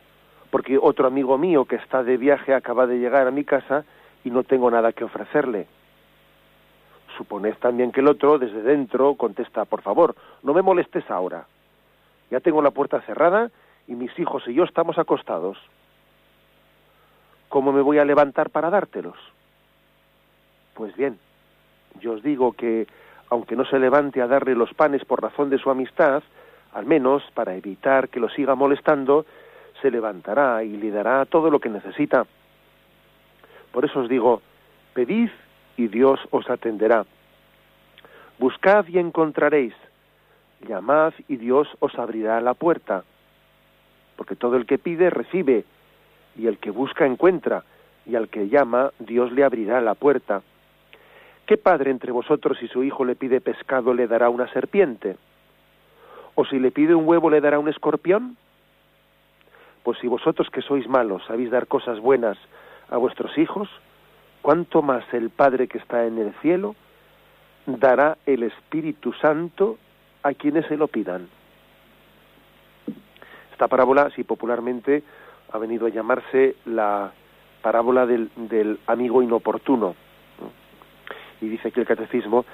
[0.49, 3.83] porque otro amigo mío que está de viaje acaba de llegar a mi casa
[4.23, 5.67] y no tengo nada que ofrecerle
[7.17, 11.45] suponed también que el otro, desde dentro, contesta, por favor, no me molestes ahora.
[12.29, 13.51] Ya tengo la puerta cerrada
[13.87, 15.57] y mis hijos y yo estamos acostados.
[17.49, 19.17] ¿Cómo me voy a levantar para dártelos?
[20.73, 21.19] Pues bien,
[21.99, 22.87] yo os digo que,
[23.29, 26.23] aunque no se levante a darle los panes por razón de su amistad,
[26.73, 29.25] al menos para evitar que lo siga molestando,
[29.81, 32.25] se levantará y le dará todo lo que necesita.
[33.71, 34.41] Por eso os digo,
[34.93, 35.29] pedid
[35.81, 37.05] y Dios os atenderá.
[38.37, 39.73] Buscad y encontraréis,
[40.67, 43.03] llamad y Dios os abrirá la puerta,
[44.15, 45.65] porque todo el que pide recibe,
[46.37, 47.63] y el que busca encuentra,
[48.05, 50.43] y al que llama Dios le abrirá la puerta.
[51.47, 55.17] ¿Qué padre entre vosotros si su hijo le pide pescado le dará una serpiente?
[56.35, 58.37] ¿O si le pide un huevo le dará un escorpión?
[59.83, 62.37] Pues si vosotros que sois malos sabéis dar cosas buenas
[62.89, 63.67] a vuestros hijos,
[64.41, 66.75] cuánto más el Padre que está en el cielo
[67.65, 69.77] dará el Espíritu Santo
[70.23, 71.27] a quienes se lo pidan.
[73.51, 75.03] Esta parábola, si popularmente
[75.51, 77.11] ha venido a llamarse la
[77.61, 79.95] parábola del, amigo inoportuno.
[81.41, 82.45] Y dice que el catecismo,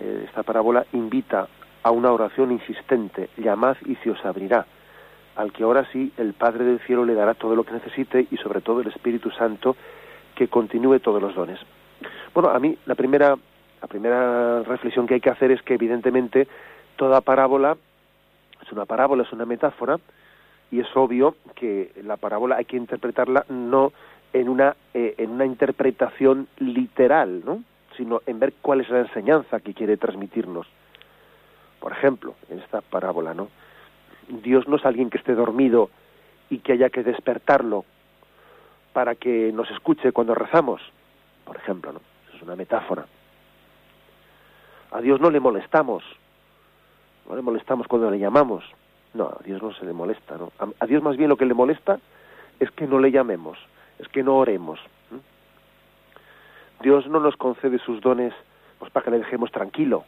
[0.00, 1.48] eh, esta parábola invita
[1.82, 4.66] a una oración insistente, llamad y se os abrirá,
[5.36, 8.36] al que ahora sí el Padre del Cielo le dará todo lo que necesite y
[8.36, 9.76] sobre todo el Espíritu Santo
[10.34, 11.58] que continúe todos los dones.
[12.34, 13.36] Bueno, a mí la primera,
[13.80, 16.48] la primera reflexión que hay que hacer es que evidentemente
[16.96, 17.76] toda parábola
[18.62, 19.98] es una parábola, es una metáfora,
[20.70, 23.92] y es obvio que la parábola hay que interpretarla no
[24.32, 27.62] en una, eh, en una interpretación literal, ¿no?
[27.96, 30.66] sino en ver cuál es la enseñanza que quiere transmitirnos.
[31.78, 33.48] Por ejemplo, en esta parábola, ¿no?
[34.28, 35.90] Dios no es alguien que esté dormido
[36.48, 37.84] y que haya que despertarlo
[38.92, 40.80] para que nos escuche cuando rezamos,
[41.44, 42.00] por ejemplo, ¿no?
[42.34, 43.06] es una metáfora.
[44.90, 46.04] A Dios no le molestamos,
[47.28, 48.64] no le molestamos cuando le llamamos,
[49.14, 50.52] no, a Dios no se le molesta, ¿no?
[50.78, 51.98] A, Dios más bien lo que le molesta
[52.60, 53.58] es que no le llamemos,
[53.98, 54.78] es que no oremos.
[56.80, 58.34] Dios no nos concede sus dones
[58.78, 60.04] pues para que le dejemos tranquilo.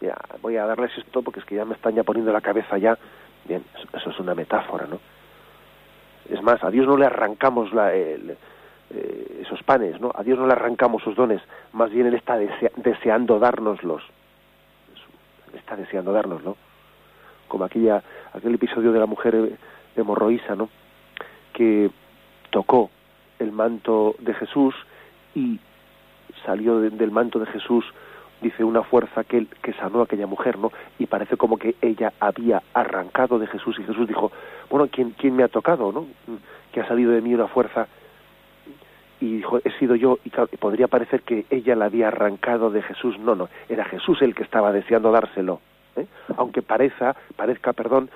[0.00, 2.78] Ya, voy a darles esto porque es que ya me están ya poniendo la cabeza
[2.78, 2.96] ya.
[3.44, 5.00] Bien, eso es una metáfora, ¿no?
[6.28, 8.36] Es más, a Dios no le arrancamos la, eh,
[9.40, 10.12] esos panes, ¿no?
[10.14, 12.36] A Dios no le arrancamos sus dones, más bien Él está
[12.76, 14.02] deseando dárnoslos.
[15.54, 16.56] Está deseando dárnoslo.
[17.48, 19.58] Como aquella, aquel episodio de la mujer
[19.96, 20.68] hemorroísa, ¿no?
[21.52, 21.90] Que
[22.50, 22.90] tocó
[23.38, 24.74] el manto de Jesús
[25.34, 25.58] y
[26.44, 27.84] salió del manto de Jesús
[28.42, 30.72] dice una fuerza que, que sanó a aquella mujer, ¿no?
[30.98, 34.32] Y parece como que ella había arrancado de Jesús y Jesús dijo,
[34.68, 36.06] bueno, ¿quién, quién me ha tocado, no?
[36.72, 37.86] Que ha salido de mí una fuerza
[39.20, 43.18] y dijo, he sido yo, y podría parecer que ella la había arrancado de Jesús,
[43.20, 45.60] no, no, era Jesús el que estaba deseando dárselo,
[45.94, 46.06] ¿eh?
[46.36, 48.10] aunque parezca, parezca, perdón,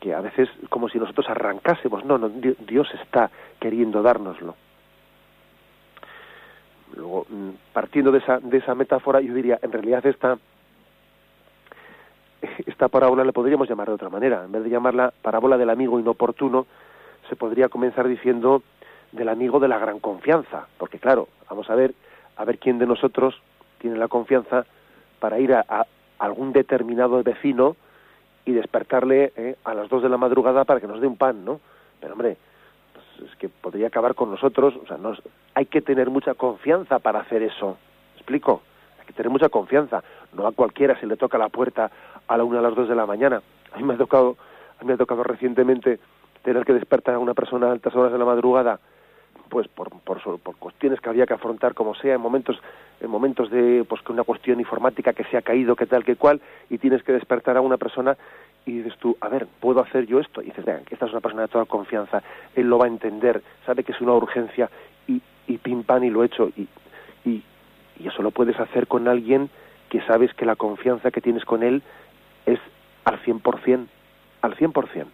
[0.00, 4.54] que a veces como si nosotros arrancásemos, no, no, Dios está queriendo dárnoslo.
[6.94, 10.38] Luego, mm, partiendo de esa, de esa metáfora, yo diría, en realidad esta,
[12.66, 14.44] esta parábola la podríamos llamar de otra manera.
[14.44, 16.66] En vez de llamarla parábola del amigo inoportuno,
[17.28, 18.62] se podría comenzar diciendo
[19.12, 20.66] del amigo de la gran confianza.
[20.78, 21.94] Porque claro, vamos a ver,
[22.36, 23.40] a ver quién de nosotros
[23.78, 24.66] tiene la confianza
[25.20, 25.86] para ir a,
[26.18, 27.76] algún determinado vecino
[28.44, 31.44] y despertarle eh, a las dos de la madrugada para que nos dé un pan,
[31.44, 31.60] ¿no?
[32.00, 32.36] Pero hombre,
[33.24, 35.22] es que podría acabar con nosotros, o sea, nos,
[35.58, 37.78] hay que tener mucha confianza para hacer eso.
[38.14, 38.62] explico?
[39.00, 40.04] Hay que tener mucha confianza.
[40.32, 41.90] No a cualquiera se le toca la puerta
[42.28, 43.42] a la una a las dos de la mañana.
[43.72, 44.36] A mí me ha tocado,
[44.78, 45.98] a mí me ha tocado recientemente
[46.44, 48.78] tener que despertar a una persona a altas horas de la madrugada
[49.48, 52.60] pues por, por, por, cuestiones que había que afrontar como sea en momentos
[53.00, 56.16] en momentos de pues que una cuestión informática que se ha caído que tal que
[56.16, 58.16] cual y tienes que despertar a una persona
[58.66, 61.20] y dices tú a ver puedo hacer yo esto y dices vean esta es una
[61.20, 62.22] persona de toda confianza
[62.54, 64.68] él lo va a entender sabe que es una urgencia
[65.48, 66.68] y pim pam y lo he hecho y,
[67.24, 67.42] y
[67.98, 69.50] y eso lo puedes hacer con alguien
[69.88, 71.82] que sabes que la confianza que tienes con él
[72.46, 72.60] es
[73.04, 73.86] al 100%,
[74.42, 75.06] al 100%.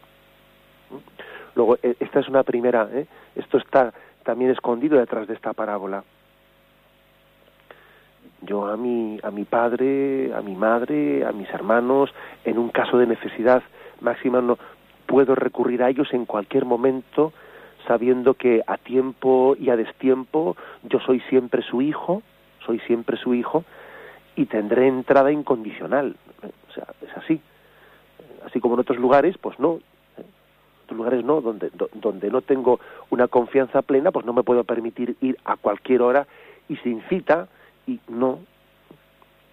[1.55, 3.07] Luego, e, esta es una primera, ¿eh?
[3.37, 3.93] esto está
[4.25, 6.05] también escondido detrás de esta parábola.
[8.43, 12.13] Yo a mi, a mi padre, a mi madre, a mis hermanos,
[12.45, 13.63] en un caso de necesidad
[14.01, 14.59] máxima, no
[15.07, 17.33] puedo recurrir a ellos en cualquier momento,
[17.87, 22.23] sabiendo que a tiempo y a destiempo yo soy siempre su hijo,
[22.65, 23.65] soy siempre su hijo,
[24.37, 26.17] y tendré entrada incondicional.
[26.69, 27.41] O sea, es así.
[28.45, 29.81] Así como en otros lugares, pues no.
[30.17, 30.25] En
[30.85, 35.17] otros lugares no, donde, donde no tengo una confianza plena, pues no me puedo permitir
[35.21, 36.27] ir a cualquier hora
[36.69, 37.49] y sin cita,
[37.87, 38.41] y no.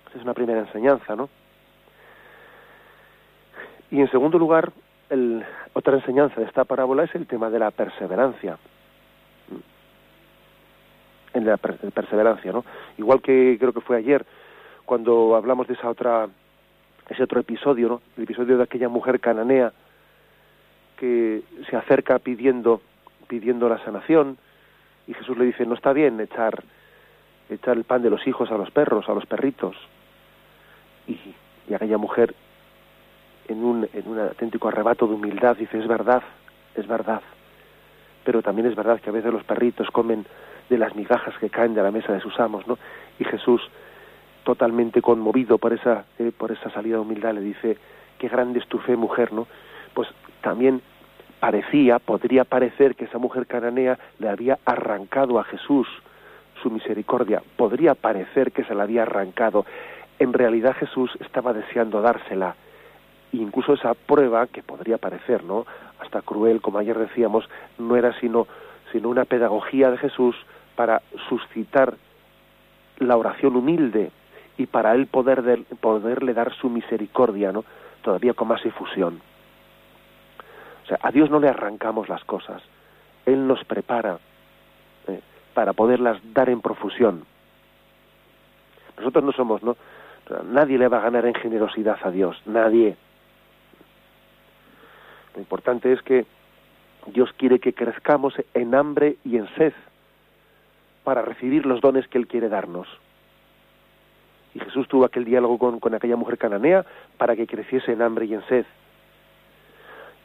[0.10, 1.30] Esa es una primera enseñanza, ¿no?
[3.92, 4.72] Y en segundo lugar,
[5.12, 8.58] el, otra enseñanza de esta parábola es el tema de la perseverancia
[11.34, 12.66] en la perseverancia, ¿no?
[12.98, 14.26] Igual que creo que fue ayer,
[14.86, 16.28] cuando hablamos de esa otra
[17.10, 18.02] ese otro episodio, ¿no?
[18.18, 19.74] El episodio de aquella mujer cananea
[20.98, 22.82] que se acerca pidiendo
[23.28, 24.38] pidiendo la sanación
[25.08, 26.64] y Jesús le dice, "No está bien echar
[27.50, 29.76] echar el pan de los hijos a los perros, a los perritos."
[31.08, 31.18] Y,
[31.70, 32.36] y aquella mujer
[33.52, 36.24] en un en un auténtico arrebato de humildad dice, "Es verdad,
[36.76, 37.22] es verdad."
[38.24, 40.26] Pero también es verdad que a veces los perritos comen
[40.70, 42.78] de las migajas que caen de la mesa de sus amos, ¿no?
[43.20, 43.62] Y Jesús
[44.44, 47.78] totalmente conmovido por esa, eh, por esa salida de humildad, le dice,
[48.18, 49.48] qué grande es tu fe, mujer, ¿no?
[49.94, 50.08] Pues
[50.42, 50.82] también
[51.40, 55.88] parecía, podría parecer que esa mujer cananea le había arrancado a Jesús
[56.62, 59.66] su misericordia, podría parecer que se la había arrancado.
[60.20, 62.56] En realidad Jesús estaba deseando dársela.
[63.34, 65.66] Incluso esa prueba, que podría parecer, ¿no?
[66.00, 68.48] Hasta cruel, como ayer decíamos, no era sino,
[68.92, 70.36] sino una pedagogía de Jesús
[70.76, 71.96] para suscitar
[72.98, 74.12] la oración humilde,
[74.62, 77.64] y para él poder poderle dar su misericordia, ¿no?
[78.04, 79.22] Todavía con más efusión.
[80.84, 82.62] O sea, a Dios no le arrancamos las cosas,
[83.26, 84.20] Él nos prepara
[85.08, 85.20] ¿eh?
[85.54, 87.26] para poderlas dar en profusión.
[88.98, 89.78] Nosotros no somos, ¿no?
[90.46, 92.96] Nadie le va a ganar en generosidad a Dios, nadie.
[95.36, 96.26] Lo importante es que
[97.08, 99.74] Dios quiere que crezcamos en hambre y en sed
[101.04, 102.88] para recibir los dones que Él quiere darnos.
[104.54, 106.86] Y Jesús tuvo aquel diálogo con, con aquella mujer cananea
[107.18, 108.66] para que creciese en hambre y en sed.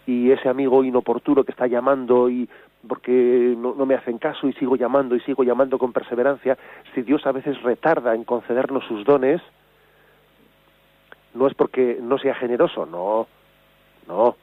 [0.07, 2.49] Y ese amigo inoportuno que está llamando y
[2.87, 6.57] porque no, no, me hacen caso y sigo llamando y sigo llamando con perseverancia,
[6.95, 9.43] si Dios a veces retarda en concedernos sus dones,
[11.35, 13.27] no es porque no sea generoso, no,
[14.07, 14.37] no,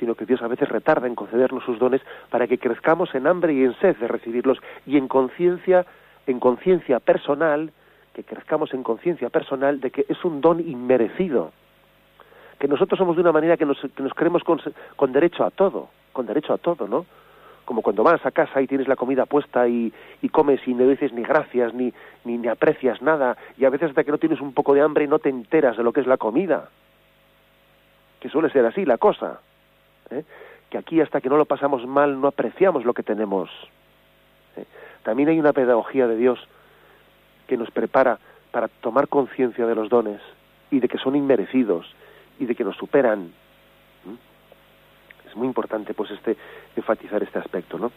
[0.00, 3.52] sino que Dios a veces retarda en concedernos sus dones para que crezcamos en hambre
[3.52, 5.86] y en sed de recibirlos y en conciencia,
[6.26, 7.70] en conciencia personal
[8.14, 11.52] que crezcamos en conciencia personal de que es un don inmerecido,
[12.58, 14.60] que nosotros somos de una manera que nos, que nos creemos con,
[14.96, 17.06] con derecho a todo, con derecho a todo, ¿no?
[17.64, 20.88] Como cuando vas a casa y tienes la comida puesta y, y comes y no
[20.88, 21.92] dices ni gracias, ni,
[22.24, 25.06] ni, ni aprecias nada, y a veces hasta que no tienes un poco de hambre
[25.06, 26.68] no te enteras de lo que es la comida,
[28.18, 29.40] que suele ser así la cosa,
[30.10, 30.24] ¿eh?
[30.68, 33.50] que aquí hasta que no lo pasamos mal no apreciamos lo que tenemos.
[34.56, 34.64] ¿eh?
[35.02, 36.38] También hay una pedagogía de Dios
[37.46, 38.18] que nos prepara
[38.50, 40.20] para tomar conciencia de los dones
[40.70, 41.86] y de que son inmerecidos
[42.38, 43.32] y de que nos superan.
[45.28, 46.36] Es muy importante pues este
[46.74, 47.92] enfatizar este aspecto, ¿no?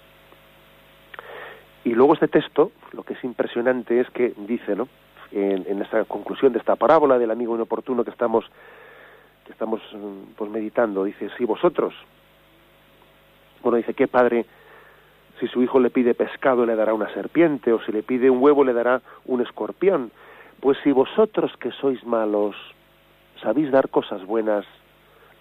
[1.84, 4.88] Y luego este texto, lo que es impresionante es que dice, ¿no?
[5.32, 8.46] En, en esta conclusión de esta parábola del amigo inoportuno que estamos
[9.46, 9.82] que estamos
[10.36, 11.94] pues meditando, dice, si vosotros,
[13.62, 14.46] bueno, dice, ¿qué padre
[15.40, 18.42] si su hijo le pide pescado le dará una serpiente, o si le pide un
[18.42, 20.12] huevo le dará un escorpión.
[20.60, 22.56] Pues si vosotros que sois malos
[23.42, 24.66] sabéis dar cosas buenas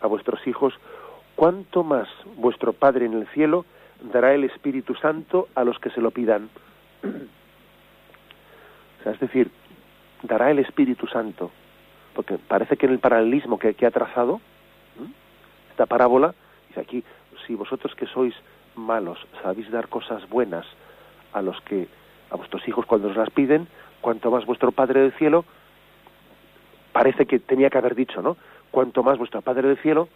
[0.01, 0.75] a vuestros hijos,
[1.37, 3.65] ¿cuánto más vuestro Padre en el cielo
[4.13, 6.49] dará el Espíritu Santo a los que se lo pidan?
[9.05, 9.51] es decir,
[10.23, 11.51] dará el Espíritu Santo.
[12.15, 14.41] Porque parece que en el paralelismo que, que ha trazado,
[15.71, 16.35] esta parábola,
[16.69, 17.05] dice aquí,
[17.47, 18.35] si vosotros que sois
[18.75, 20.67] malos, sabéis dar cosas buenas
[21.33, 21.89] a los que
[22.31, 23.69] a vuestros hijos cuando os las piden,
[24.01, 25.45] cuanto más vuestro Padre del cielo
[26.93, 28.37] parece que tenía que haber dicho, ¿no?
[28.71, 30.09] Cuanto más vuestro Padre del cielo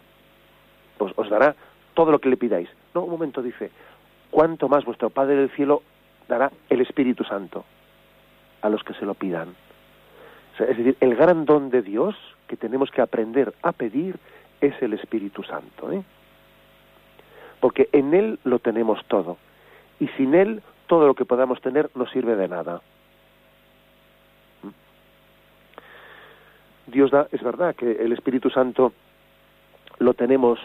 [0.97, 1.55] pues os dará
[1.93, 2.69] todo lo que le pidáis.
[2.93, 3.71] No, un momento dice,
[4.31, 5.83] cuánto más vuestro Padre del cielo
[6.27, 7.65] dará el Espíritu Santo
[8.61, 9.55] a los que se lo pidan.
[10.59, 12.15] Es decir, el gran don de Dios
[12.47, 14.17] que tenemos que aprender a pedir
[14.61, 15.91] es el Espíritu Santo.
[15.91, 16.03] ¿eh?
[17.59, 19.37] Porque en Él lo tenemos todo.
[19.99, 22.81] Y sin Él todo lo que podamos tener no sirve de nada.
[24.63, 24.69] ¿Mm?
[26.91, 28.93] Dios da, es verdad que el Espíritu Santo
[29.99, 30.59] lo tenemos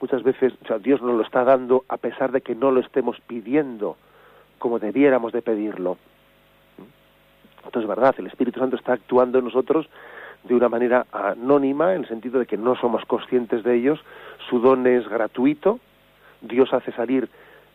[0.00, 2.80] muchas veces, o sea, Dios nos lo está dando a pesar de que no lo
[2.80, 3.96] estemos pidiendo
[4.58, 5.98] como debiéramos de pedirlo.
[7.68, 9.86] Esto es verdad, el Espíritu Santo está actuando en nosotros
[10.44, 14.00] de una manera anónima, en el sentido de que no somos conscientes de ellos,
[14.48, 15.78] su don es gratuito,
[16.40, 17.28] Dios hace salir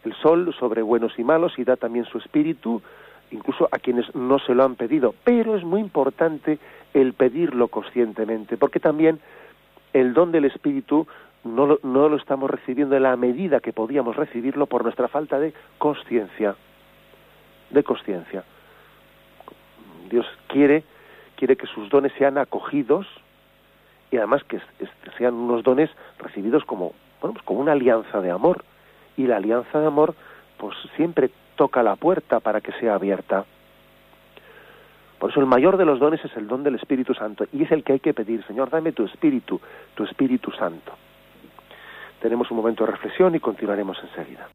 [0.04, 2.82] el sol sobre buenos y malos y da también su espíritu,
[3.30, 5.14] incluso a quienes no se lo han pedido.
[5.24, 6.58] Pero es muy importante
[6.96, 9.20] el pedirlo conscientemente, porque también
[9.94, 11.06] el don del espíritu
[11.44, 15.38] no lo, no lo estamos recibiendo en la medida que podíamos recibirlo por nuestra falta
[15.38, 16.56] de conciencia.
[17.70, 18.44] De conciencia.
[20.14, 20.84] Dios quiere,
[21.38, 23.08] quiere que sus dones sean acogidos
[24.12, 24.62] y además que
[25.18, 28.64] sean unos dones recibidos como, bueno, pues como una alianza de amor.
[29.18, 30.14] Y la alianza de amor,
[30.58, 33.46] pues siempre toca la puerta para que sea abierta.
[35.18, 37.72] Por eso el mayor de los dones es el don del Espíritu Santo y es
[37.72, 39.60] el que hay que pedir, Señor, dame tu Espíritu,
[39.96, 40.92] tu Espíritu Santo.
[42.22, 44.48] Tenemos un momento de reflexión y continuaremos enseguida.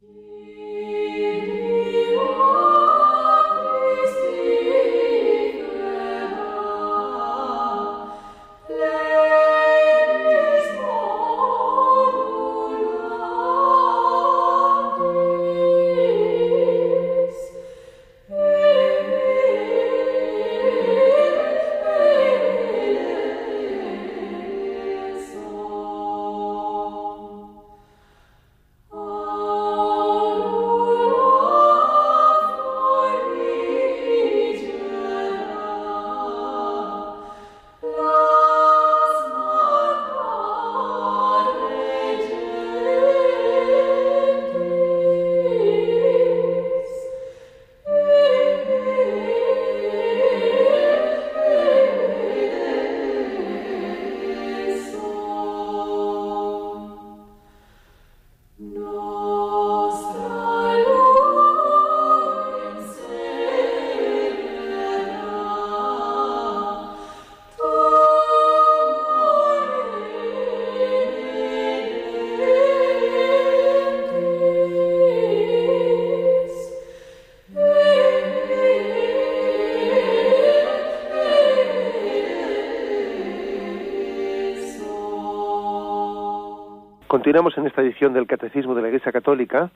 [87.29, 89.71] Continuamos en esta edición del Catecismo de la Iglesia Católica,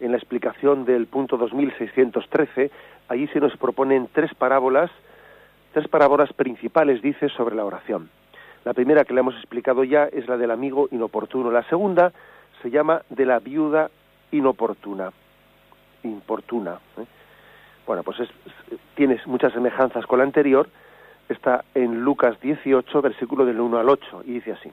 [0.00, 2.68] en la explicación del punto 2613.
[3.06, 4.90] Allí se nos proponen tres parábolas,
[5.72, 8.10] tres parábolas principales, dice, sobre la oración.
[8.64, 11.52] La primera que le hemos explicado ya es la del amigo inoportuno.
[11.52, 12.10] La segunda
[12.60, 13.88] se llama de la viuda
[14.32, 15.12] inoportuna.
[16.02, 16.80] Importuna.
[16.98, 17.04] ¿eh?
[17.86, 18.28] Bueno, pues es,
[18.96, 20.68] tienes muchas semejanzas con la anterior.
[21.28, 24.72] Está en Lucas 18, versículo del 1 al 8, y dice así.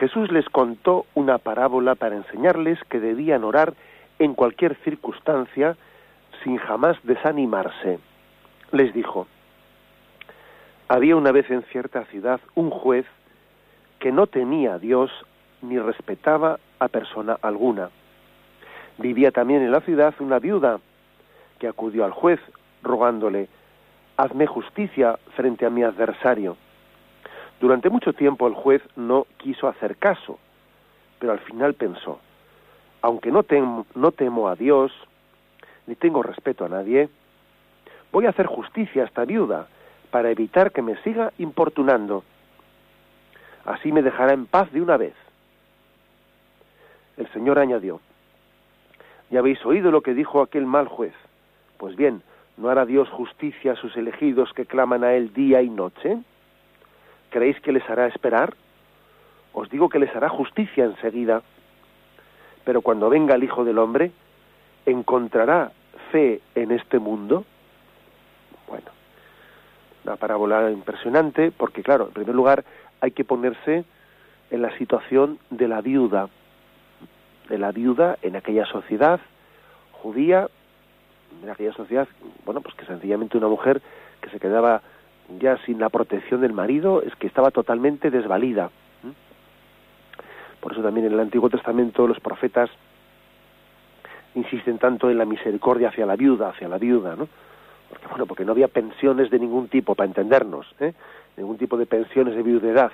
[0.00, 3.74] Jesús les contó una parábola para enseñarles que debían orar
[4.18, 5.76] en cualquier circunstancia
[6.42, 7.98] sin jamás desanimarse.
[8.72, 9.26] Les dijo,
[10.88, 13.04] había una vez en cierta ciudad un juez
[13.98, 15.10] que no temía a Dios
[15.60, 17.90] ni respetaba a persona alguna.
[18.96, 20.80] Vivía también en la ciudad una viuda
[21.58, 22.40] que acudió al juez
[22.82, 23.48] rogándole,
[24.16, 26.56] hazme justicia frente a mi adversario.
[27.60, 30.38] Durante mucho tiempo el juez no quiso hacer caso,
[31.18, 32.18] pero al final pensó,
[33.02, 34.90] aunque no temo, no temo a Dios,
[35.86, 37.10] ni tengo respeto a nadie,
[38.12, 39.68] voy a hacer justicia a esta viuda
[40.10, 42.24] para evitar que me siga importunando.
[43.66, 45.14] Así me dejará en paz de una vez.
[47.18, 48.00] El Señor añadió,
[49.30, 51.14] ya habéis oído lo que dijo aquel mal juez.
[51.76, 52.22] Pues bien,
[52.56, 56.18] ¿no hará Dios justicia a sus elegidos que claman a Él día y noche?
[57.30, 58.54] ¿Creéis que les hará esperar?
[59.52, 61.42] Os digo que les hará justicia enseguida.
[62.64, 64.12] Pero cuando venga el Hijo del Hombre,
[64.86, 65.72] ¿encontrará
[66.10, 67.44] fe en este mundo?
[68.68, 68.90] Bueno,
[70.04, 72.64] una parábola impresionante porque, claro, en primer lugar
[73.00, 73.84] hay que ponerse
[74.50, 76.28] en la situación de la viuda,
[77.48, 79.20] de la viuda en aquella sociedad
[79.92, 80.48] judía,
[81.42, 82.08] en aquella sociedad,
[82.44, 83.80] bueno, pues que sencillamente una mujer
[84.20, 84.82] que se quedaba
[85.38, 88.70] ya sin la protección del marido, es que estaba totalmente desvalida.
[90.60, 92.70] Por eso también en el Antiguo Testamento los profetas
[94.34, 97.28] insisten tanto en la misericordia hacia la viuda, hacia la viuda, ¿no?
[97.88, 100.92] Porque, bueno, porque no había pensiones de ningún tipo, para entendernos, ¿eh?
[101.36, 102.92] ningún tipo de pensiones de viudedad.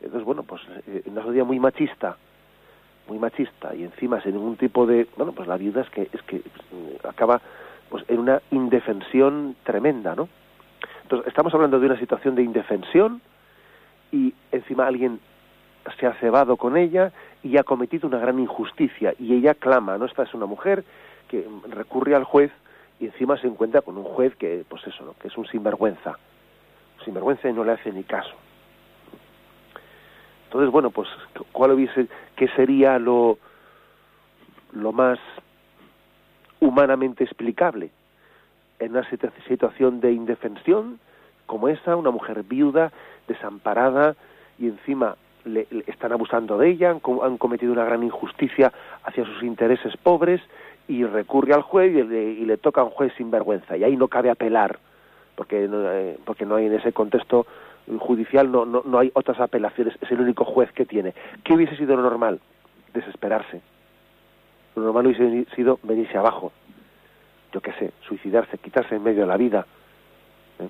[0.00, 2.16] Entonces, bueno, pues eh, una sociedad muy machista,
[3.08, 6.22] muy machista, y encima sin ningún tipo de, bueno, pues la viuda es que, es
[6.22, 7.40] que pues, acaba
[7.90, 10.28] pues en una indefensión tremenda, ¿no?
[11.06, 13.22] Entonces, estamos hablando de una situación de indefensión
[14.10, 15.20] y encima alguien
[16.00, 17.12] se ha cebado con ella
[17.44, 20.06] y ha cometido una gran injusticia y ella clama, ¿no?
[20.06, 20.82] Esta es una mujer
[21.28, 22.50] que recurre al juez
[22.98, 25.14] y encima se encuentra con un juez que, pues eso, ¿no?
[25.20, 26.18] que es un sinvergüenza,
[27.04, 28.34] sinvergüenza y no le hace ni caso.
[30.46, 31.08] Entonces, bueno, pues,
[31.52, 33.38] ¿cuál hubiese, qué sería lo,
[34.72, 35.20] lo más
[36.58, 37.92] humanamente explicable
[38.78, 39.08] en una
[39.48, 40.98] situación de indefensión
[41.46, 42.92] como esa, una mujer viuda,
[43.28, 44.16] desamparada
[44.58, 48.72] y encima le, están abusando de ella, han, cometido una gran injusticia
[49.04, 50.40] hacia sus intereses pobres
[50.88, 54.08] y recurre al juez y le, toca a un juez sin vergüenza y ahí no
[54.08, 54.78] cabe apelar
[55.36, 57.46] porque no, eh, porque no hay en ese contexto
[57.98, 59.94] judicial no, no, no hay otras apelaciones.
[60.00, 61.14] Es el único juez que tiene.
[61.44, 62.40] ¿qué hubiese sido lo normal?
[62.94, 63.60] desesperarse.
[64.74, 66.52] Lo normal hubiese sido venirse abajo
[67.52, 69.66] yo qué sé suicidarse quitarse en medio de la vida
[70.58, 70.68] ¿eh?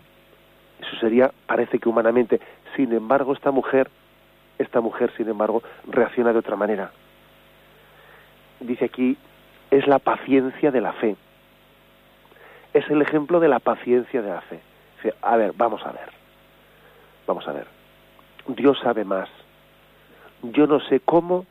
[0.81, 2.41] eso sería parece que humanamente
[2.77, 3.89] sin embargo esta mujer
[4.59, 6.91] esta mujer, sin embargo, reacciona de otra manera.
[8.61, 9.17] Dice aquí,
[9.71, 11.17] es la paciencia de la fe.
[12.73, 14.61] Es el ejemplo de la paciencia de la fe.
[14.97, 16.11] Dice, a ver, vamos a ver.
[17.27, 17.67] Vamos a ver.
[18.49, 19.29] Dios sabe más.
[20.43, 21.47] Yo no sé cómo,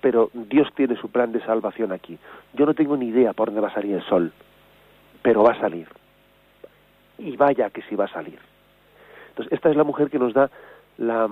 [0.00, 2.18] pero Dios tiene su plan de salvación aquí.
[2.52, 4.32] Yo no tengo ni idea por dónde va a salir el sol,
[5.22, 5.88] pero va a salir.
[7.18, 8.38] Y vaya que sí va a salir.
[9.30, 10.50] Entonces, esta es la mujer que nos da
[10.98, 11.28] la,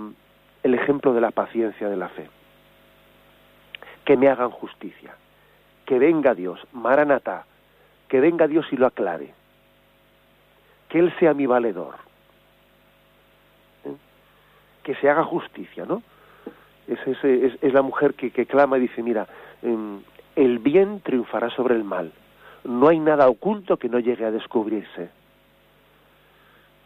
[0.62, 2.28] el ejemplo de la paciencia de la fe.
[4.04, 5.14] Que me hagan justicia.
[5.84, 7.46] Que venga Dios, Maranatá,
[8.08, 9.32] que venga Dios y lo aclare.
[10.88, 11.94] Que Él sea mi valedor.
[13.84, 13.94] ¿Eh?
[14.82, 16.02] Que se haga justicia, ¿no?
[16.88, 19.26] Es, es, la mujer que, clama y dice, mira,
[20.36, 22.12] el bien triunfará sobre el mal.
[22.66, 25.08] No hay nada oculto que no llegue a descubrirse.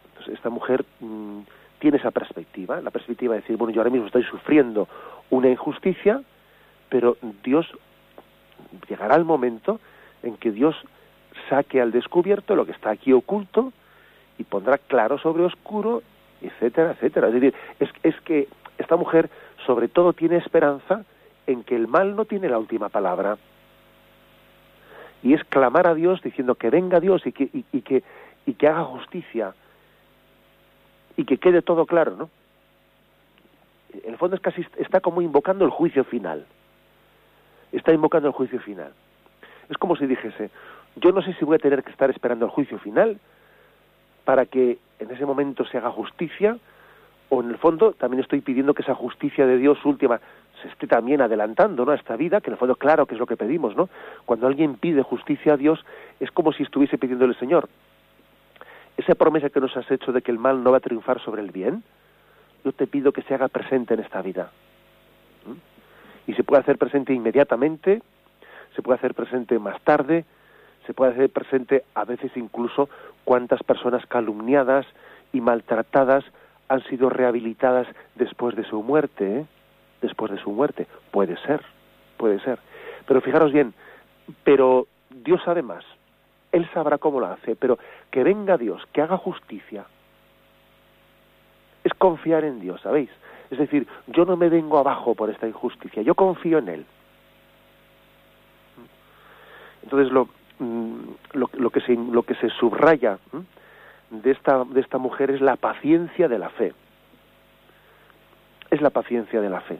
[0.09, 1.39] Entonces, esta mujer mm,
[1.79, 4.87] tiene esa perspectiva, la perspectiva de decir, bueno, yo ahora mismo estoy sufriendo
[5.29, 6.21] una injusticia,
[6.89, 7.67] pero Dios
[8.87, 9.79] llegará el momento
[10.23, 10.75] en que Dios
[11.49, 13.73] saque al descubierto lo que está aquí oculto
[14.37, 16.03] y pondrá claro sobre oscuro,
[16.41, 17.27] etcétera, etcétera.
[17.27, 19.29] Es decir, es, es que esta mujer
[19.65, 21.03] sobre todo tiene esperanza
[21.47, 23.37] en que el mal no tiene la última palabra.
[25.23, 28.03] Y es clamar a Dios diciendo que venga Dios y que, y que,
[28.45, 29.53] y que haga justicia
[31.17, 32.29] y que quede todo claro, ¿no?
[34.03, 36.45] En el fondo es casi está como invocando el juicio final.
[37.71, 38.91] Está invocando el juicio final.
[39.69, 40.49] Es como si dijese,
[40.95, 43.19] yo no sé si voy a tener que estar esperando el juicio final
[44.25, 46.57] para que en ese momento se haga justicia,
[47.29, 50.19] o en el fondo también estoy pidiendo que esa justicia de Dios última
[50.61, 51.91] se esté también adelantando ¿no?
[51.91, 53.89] a esta vida, que en el fondo claro que es lo que pedimos, ¿no?
[54.25, 55.83] Cuando alguien pide justicia a Dios
[56.19, 57.67] es como si estuviese pidiéndole, Señor,
[58.97, 61.41] esa promesa que nos has hecho de que el mal no va a triunfar sobre
[61.41, 61.83] el bien,
[62.63, 64.51] yo te pido que se haga presente en esta vida.
[65.45, 66.31] ¿Mm?
[66.31, 68.01] Y se puede hacer presente inmediatamente,
[68.75, 70.25] se puede hacer presente más tarde,
[70.85, 72.89] se puede hacer presente a veces incluso
[73.23, 74.85] cuántas personas calumniadas
[75.33, 76.23] y maltratadas
[76.67, 79.45] han sido rehabilitadas después de su muerte, ¿eh?
[80.01, 80.87] Después de su muerte.
[81.11, 81.61] Puede ser,
[82.17, 82.59] puede ser.
[83.07, 83.73] Pero fijaros bien,
[84.43, 85.83] pero Dios sabe más.
[86.51, 87.79] Él sabrá cómo lo hace, pero
[88.09, 89.85] que venga Dios, que haga justicia,
[91.83, 93.09] es confiar en Dios, ¿sabéis?
[93.49, 96.85] Es decir, yo no me vengo abajo por esta injusticia, yo confío en Él.
[99.83, 100.29] Entonces lo,
[100.59, 100.99] mm,
[101.33, 103.17] lo, que, se, lo que se subraya
[104.09, 106.73] de esta, de esta mujer es la paciencia de la fe.
[108.69, 109.79] Es la paciencia de la fe,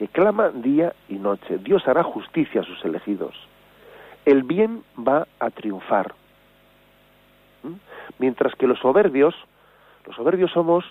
[0.00, 1.58] que clama día y noche.
[1.58, 3.36] Dios hará justicia a sus elegidos
[4.24, 6.14] el bien va a triunfar.
[7.62, 7.74] ¿Mm?
[8.18, 9.34] Mientras que los soberbios,
[10.06, 10.84] los soberbios somos,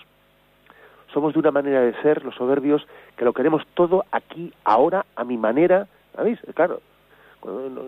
[1.12, 2.86] somos de una manera de ser, los soberbios
[3.16, 6.38] que lo queremos todo aquí, ahora, a mi manera, ¿sabéis?
[6.54, 6.80] Claro,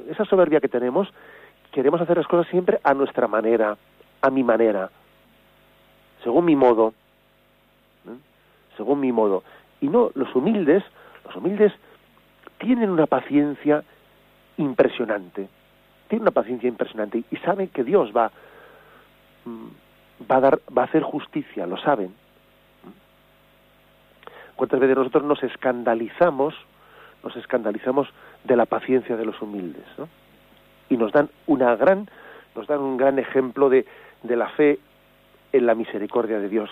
[0.08, 1.12] esa soberbia que tenemos,
[1.72, 3.76] queremos hacer las cosas siempre a nuestra manera,
[4.20, 4.90] a mi manera,
[6.22, 6.94] según mi modo,
[8.06, 8.16] ¿eh?
[8.76, 9.42] según mi modo.
[9.80, 10.84] Y no, los humildes,
[11.24, 11.72] los humildes
[12.58, 13.82] tienen una paciencia
[14.56, 15.48] impresionante.
[16.08, 18.30] Tiene una paciencia impresionante y saben que Dios va,
[19.44, 19.66] mm,
[20.30, 22.14] va, a dar, va a hacer justicia, lo saben.
[24.56, 26.54] ¿Cuántas veces nosotros nos escandalizamos,
[27.24, 28.08] nos escandalizamos
[28.44, 30.08] de la paciencia de los humildes, ¿no?
[30.88, 32.08] Y nos dan una gran,
[32.54, 33.86] nos dan un gran ejemplo de
[34.22, 34.78] la fe
[35.52, 36.70] en la misericordia de Dios.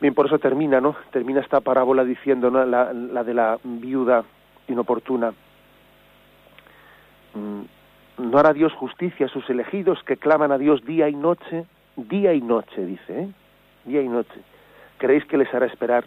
[0.00, 0.94] Bien, por eso termina, ¿no?
[1.10, 2.64] Termina esta parábola diciendo, ¿no?
[2.66, 4.24] La, de la viuda
[4.68, 5.32] inoportuna.
[7.34, 7.62] Mm,
[8.18, 11.64] no hará Dios justicia a sus elegidos que claman a Dios día y noche,
[11.96, 13.28] día y noche, dice, ¿eh?
[13.84, 14.40] Día y noche.
[14.98, 16.04] ¿Creéis que les hará esperar?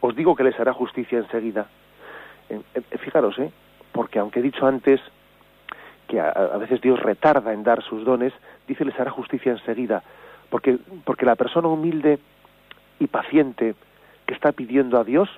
[0.00, 1.66] Os digo que les hará justicia enseguida.
[3.00, 3.50] fijaros, ¿eh?
[3.92, 5.00] Porque aunque he dicho antes
[6.08, 8.32] que a, a, veces Dios retarda en dar sus dones,
[8.68, 10.02] dice les hará justicia enseguida.
[10.48, 12.20] Porque, porque la persona humilde
[12.98, 13.74] y paciente
[14.26, 15.28] que está pidiendo a Dios,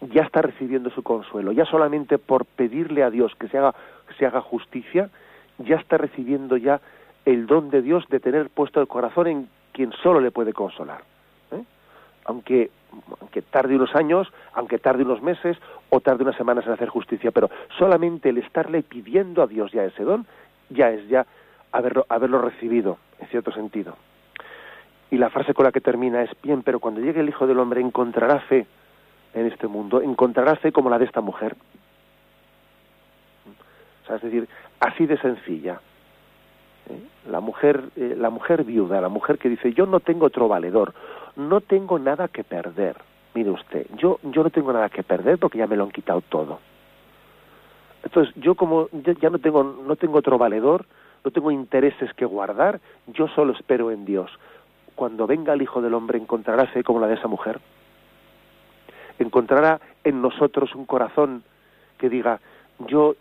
[0.00, 1.52] ya está recibiendo su consuelo.
[1.52, 3.74] Ya solamente por pedirle a Dios que se haga,
[4.18, 5.10] se haga justicia,
[5.58, 6.80] ya está recibiendo ya
[7.24, 11.02] el don de Dios de tener puesto el corazón en quien solo le puede consolar.
[11.52, 11.62] ¿eh?
[12.24, 12.70] Aunque,
[13.20, 15.56] aunque tarde unos años, aunque tarde unos meses
[15.90, 19.84] o tarde unas semanas en hacer justicia, pero solamente el estarle pidiendo a Dios ya
[19.84, 20.26] ese don,
[20.70, 21.26] ya es ya
[21.72, 23.96] haberlo, haberlo recibido, en cierto sentido.
[25.10, 27.58] Y la frase con la que termina es, bien, pero cuando llegue el Hijo del
[27.58, 28.66] Hombre encontrará fe
[29.34, 31.56] en este mundo, encontrará fe como la de esta mujer.
[34.08, 34.48] O es decir,
[34.80, 35.80] así de sencilla.
[36.88, 37.30] ¿Eh?
[37.30, 40.94] La mujer, eh, la mujer viuda, la mujer que dice, yo no tengo otro valedor,
[41.36, 42.96] no tengo nada que perder.
[43.34, 46.20] Mire usted, yo, yo no tengo nada que perder porque ya me lo han quitado
[46.22, 46.60] todo.
[48.02, 50.86] Entonces, yo como ya, ya no tengo, no tengo otro valedor,
[51.24, 54.30] no tengo intereses que guardar, yo solo espero en Dios
[54.96, 57.60] cuando venga el Hijo del Hombre encontrará fe como la de esa mujer.
[59.18, 61.44] Encontrará en nosotros un corazón
[61.98, 62.40] que diga,
[62.88, 63.14] yo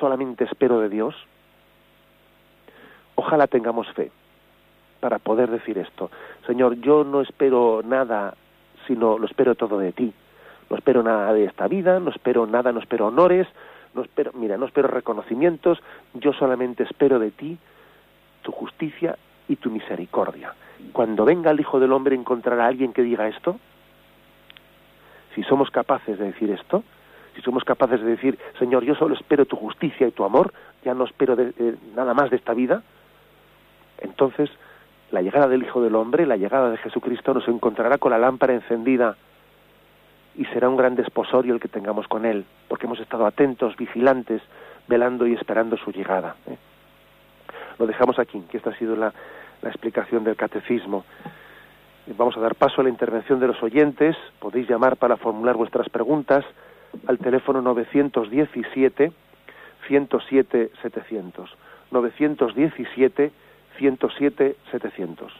[0.00, 1.14] solamente espero de Dios.
[3.14, 4.10] Ojalá tengamos fe
[5.00, 6.10] para poder decir esto.
[6.46, 8.34] Señor, yo no espero nada,
[8.86, 10.12] sino lo espero todo de ti.
[10.70, 13.46] No espero nada de esta vida, no espero nada, no espero honores,
[13.94, 15.78] no espero, mira, no espero reconocimientos,
[16.14, 17.58] yo solamente espero de ti
[18.42, 19.16] tu justicia
[19.48, 20.52] y tu misericordia
[20.92, 23.58] cuando venga el Hijo del Hombre encontrará a alguien que diga esto?
[25.34, 26.82] Si somos capaces de decir esto,
[27.34, 30.52] si somos capaces de decir, Señor, yo solo espero tu justicia y tu amor,
[30.84, 32.82] ya no espero de, nada más de esta vida,
[33.98, 34.50] entonces
[35.10, 38.54] la llegada del Hijo del Hombre, la llegada de Jesucristo nos encontrará con la lámpara
[38.54, 39.16] encendida
[40.36, 44.42] y será un gran desposorio el que tengamos con Él, porque hemos estado atentos, vigilantes,
[44.86, 46.36] velando y esperando su llegada.
[46.46, 46.56] ¿eh?
[47.78, 49.12] Lo dejamos aquí, que esta ha sido la,
[49.62, 51.04] la explicación del catecismo.
[52.16, 54.16] Vamos a dar paso a la intervención de los oyentes.
[54.38, 56.44] Podéis llamar para formular vuestras preguntas
[57.06, 59.12] al teléfono 917
[59.86, 61.50] 107 700.
[61.90, 63.32] 917
[63.78, 65.32] 107 700.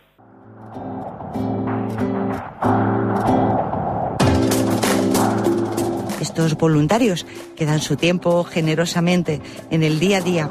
[6.20, 7.24] Estos voluntarios
[7.56, 9.40] que dan su tiempo generosamente
[9.70, 10.50] en el día a día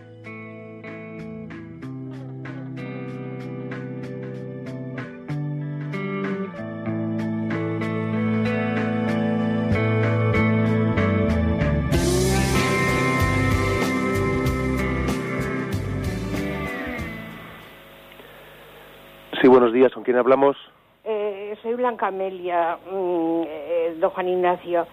[20.11, 20.57] Quién hablamos?
[21.05, 24.85] Eh, soy Blanca Amelia, mm, eh, don Juan Ignacio.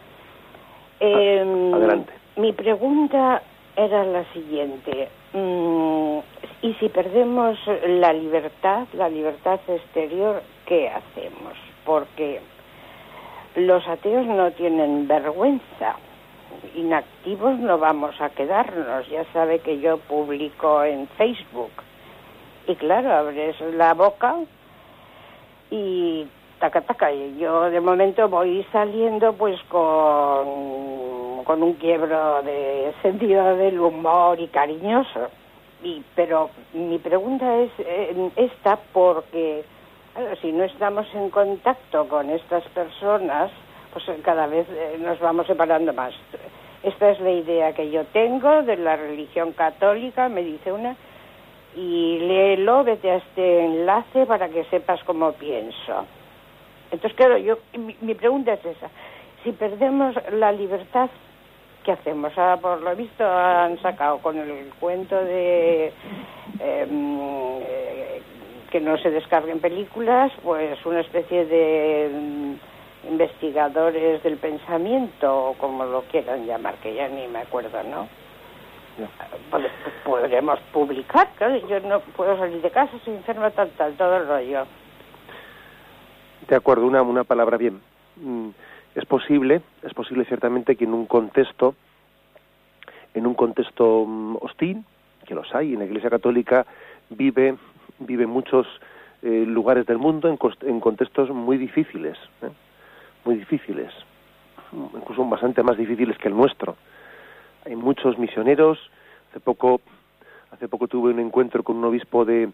[1.01, 2.13] Eh, adelante.
[2.37, 3.43] Mi pregunta
[3.75, 5.09] era la siguiente.
[5.33, 6.19] Mm,
[6.63, 11.55] ¿Y si perdemos la libertad, la libertad exterior, qué hacemos?
[11.85, 12.41] Porque
[13.57, 15.97] los ateos no tienen vergüenza
[16.77, 19.09] inactivos no vamos a quedarnos.
[19.09, 21.73] Ya sabe que yo publico en Facebook.
[22.69, 24.37] Y claro, abres la boca
[25.71, 26.27] y
[26.59, 27.11] taca taca.
[27.13, 34.49] Yo de momento voy saliendo pues con, con un quiebro de sentido del humor y
[34.49, 35.29] cariñoso.
[35.83, 39.65] Y, pero mi pregunta es eh, esta porque
[40.41, 43.51] si no estamos en contacto con estas personas,
[43.93, 46.13] pues cada vez eh, nos vamos separando más.
[46.83, 50.97] Esta es la idea que yo tengo de la religión católica, me dice una,
[51.77, 56.07] y léelo, vete a este enlace para que sepas cómo pienso.
[56.91, 57.59] Entonces, claro, yo,
[58.01, 58.89] mi, pregunta es esa.
[59.45, 61.11] Si perdemos la libertad,
[61.85, 62.33] ¿qué hacemos?
[62.37, 65.93] Ah, por lo visto han sacado con el cuento de
[66.59, 67.19] em,
[67.61, 68.23] eh,
[68.71, 75.85] que no se descarguen películas, pues una especie de mm, investigadores del pensamiento, o como
[75.85, 78.09] lo quieran llamar, que ya ni me acuerdo, ¿no?
[80.05, 84.27] Podremos publicar, claro, yo no puedo salir de casa, soy enferma, tal, tal, todo el
[84.27, 84.67] rollo.
[86.49, 87.81] De acuerdo, una, una palabra bien.
[88.17, 88.49] Mm,
[88.95, 91.75] es posible, es posible ciertamente que en un contexto,
[93.15, 94.85] en un contexto mm, hostil,
[95.27, 96.67] que los hay, en la Iglesia Católica
[97.11, 97.57] vive,
[97.99, 98.67] vive muchos
[99.23, 100.39] eh, lugares del mundo en,
[100.69, 102.51] en contextos muy difíciles, ¿eh?
[103.25, 103.93] muy difíciles,
[104.73, 106.77] incluso bastante más difíciles que el nuestro.
[107.65, 108.79] Hay muchos misioneros.
[109.31, 109.81] Hace poco,
[110.51, 112.51] hace poco tuve un encuentro con un obispo de,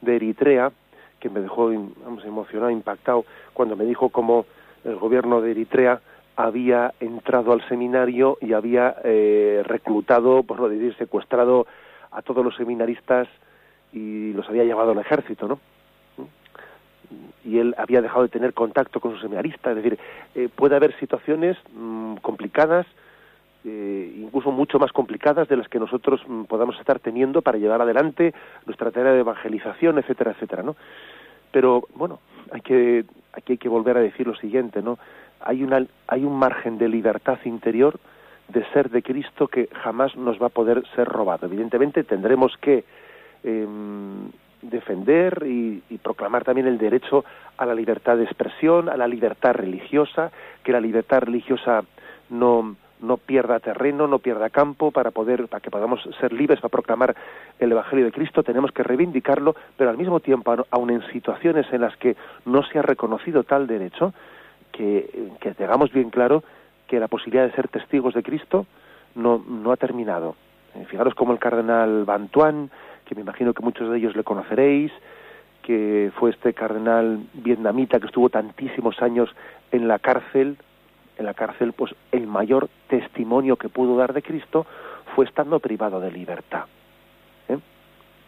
[0.00, 0.72] de Eritrea
[1.20, 1.70] que me dejó
[2.04, 4.46] vamos, emocionado, impactado, cuando me dijo cómo
[4.84, 6.00] el gobierno de Eritrea
[6.36, 11.66] había entrado al seminario y había eh, reclutado, por no decir, secuestrado
[12.12, 13.26] a todos los seminaristas
[13.92, 15.58] y los había llevado al ejército, ¿no?
[17.44, 19.76] Y él había dejado de tener contacto con sus seminaristas.
[19.76, 19.98] Es decir,
[20.34, 22.86] eh, puede haber situaciones mm, complicadas,
[23.64, 27.82] eh, incluso mucho más complicadas de las que nosotros mm, podamos estar teniendo para llevar
[27.82, 28.34] adelante
[28.66, 30.76] nuestra tarea de evangelización, etcétera, etcétera, ¿no?
[31.50, 32.20] Pero bueno,
[32.52, 34.98] hay que aquí hay que volver a decir lo siguiente, ¿no?
[35.40, 37.98] Hay una hay un margen de libertad interior
[38.48, 41.46] de ser de Cristo que jamás nos va a poder ser robado.
[41.46, 42.84] Evidentemente tendremos que
[43.44, 44.30] em,
[44.62, 47.24] defender y, proclamar también el derecho
[47.56, 50.30] a la libertad de expresión, a la libertad religiosa,
[50.62, 51.84] que la libertad religiosa
[52.30, 56.70] no no pierda terreno, no pierda campo para poder, para que podamos ser libres para
[56.70, 57.14] proclamar
[57.58, 61.82] el Evangelio de Cristo, tenemos que reivindicarlo, pero al mismo tiempo, aun en situaciones en
[61.82, 64.12] las que no se ha reconocido tal derecho,
[64.72, 66.42] que, que tengamos bien claro
[66.86, 68.66] que la posibilidad de ser testigos de Cristo
[69.14, 70.36] no, no ha terminado.
[70.74, 72.70] Eh, fijaros como el cardenal Bantuan,
[73.04, 74.92] que me imagino que muchos de ellos le conoceréis,
[75.62, 79.28] que fue este cardenal vietnamita que estuvo tantísimos años
[79.70, 80.56] en la cárcel
[81.18, 84.66] en la cárcel, pues el mayor testimonio que pudo dar de Cristo
[85.14, 86.64] fue estando privado de libertad.
[87.48, 87.58] ¿eh?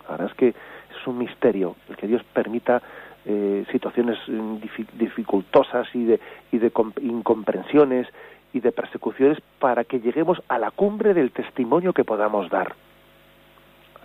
[0.04, 2.82] La verdad es que es un misterio el que Dios permita
[3.24, 4.56] eh, situaciones mm,
[4.98, 6.20] dificultosas y de,
[6.52, 6.72] y de
[7.02, 8.08] incomprensiones
[8.52, 12.74] y de persecuciones para que lleguemos a la cumbre del testimonio que podamos dar.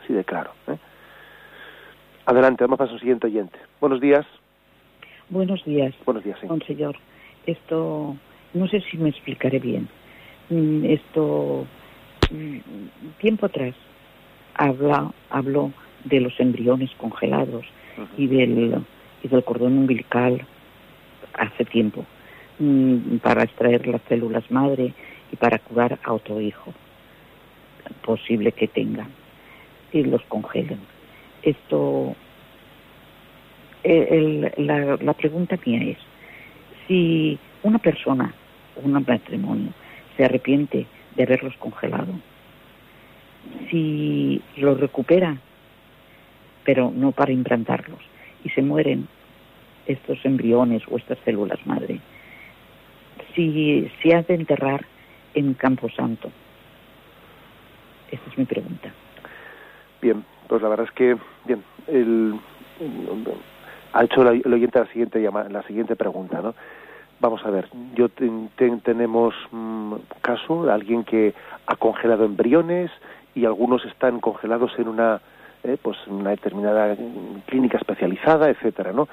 [0.01, 0.51] Así de claro.
[0.67, 0.77] ¿eh?
[2.27, 3.57] Adelante, vamos a su siguiente oyente.
[3.79, 4.25] Buenos días.
[5.29, 5.95] Buenos días.
[6.05, 6.47] Buenos días, sí.
[6.67, 6.95] Señor.
[7.45, 8.15] Esto
[8.56, 9.88] no sé si me explicaré bien.
[10.49, 11.68] Mm, esto,
[12.32, 12.58] mm,
[13.20, 13.76] tiempo atrás,
[14.56, 15.72] habla, habló
[16.06, 17.66] de los embriones congelados
[18.18, 18.82] y, del,
[19.24, 20.45] y del cordón umbilical
[21.34, 22.06] hace tiempo
[22.60, 24.93] mm, para extraer las células madre
[25.32, 26.74] y para curar a otro hijo
[28.03, 29.08] posible que tenga
[29.91, 30.80] y los congelen.
[31.43, 32.16] Esto,
[33.84, 35.97] eh, la, la pregunta mía es,
[36.88, 38.34] si una persona
[38.84, 39.71] un matrimonio
[40.15, 42.13] se arrepiente de haberlos congelado,
[43.69, 45.38] si los recupera,
[46.63, 47.99] pero no para implantarlos,
[48.43, 49.07] y se mueren
[49.86, 51.99] estos embriones o estas células madre,
[53.36, 54.86] si se ha de enterrar
[55.34, 56.32] en Campo Santo.
[58.09, 58.91] Esa es mi pregunta.
[60.01, 62.39] Bien, pues la verdad es que, bien, el,
[63.93, 65.19] ha hecho el oyente la siguiente,
[65.49, 66.55] la siguiente pregunta, ¿no?
[67.20, 71.34] Vamos a ver, yo tenemos un mm, caso de alguien que
[71.66, 72.91] ha congelado embriones
[73.34, 75.22] y algunos están congelados en una
[75.63, 76.95] eh, pues una determinada
[77.47, 79.07] clínica especializada, etcétera, ¿no?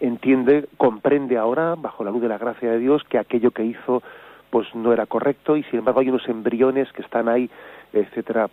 [0.00, 4.02] Entiende, comprende ahora, bajo la luz de la gracia de Dios, que aquello que hizo
[4.50, 7.48] pues no era correcto y sin embargo hay unos embriones que están ahí,
[7.94, 8.48] etcétera.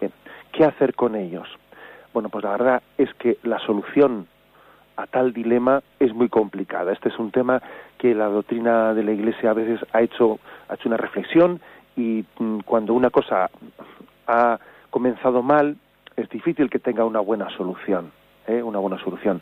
[0.54, 1.50] ¿Qué hacer con ellos?
[2.14, 4.28] Bueno, pues la verdad es que la solución
[5.02, 6.94] a tal dilema es muy complicada.
[6.94, 7.62] Este es un tema
[7.98, 10.40] que la doctrina de la Iglesia a veces ha hecho,
[10.70, 11.60] ha hecho una reflexión
[11.96, 13.50] y mm, cuando una cosa
[14.28, 15.78] ha comenzado mal,
[16.16, 18.12] es difícil que tenga una buena solución,
[18.48, 18.62] ¿eh?
[18.62, 19.42] una buena solución.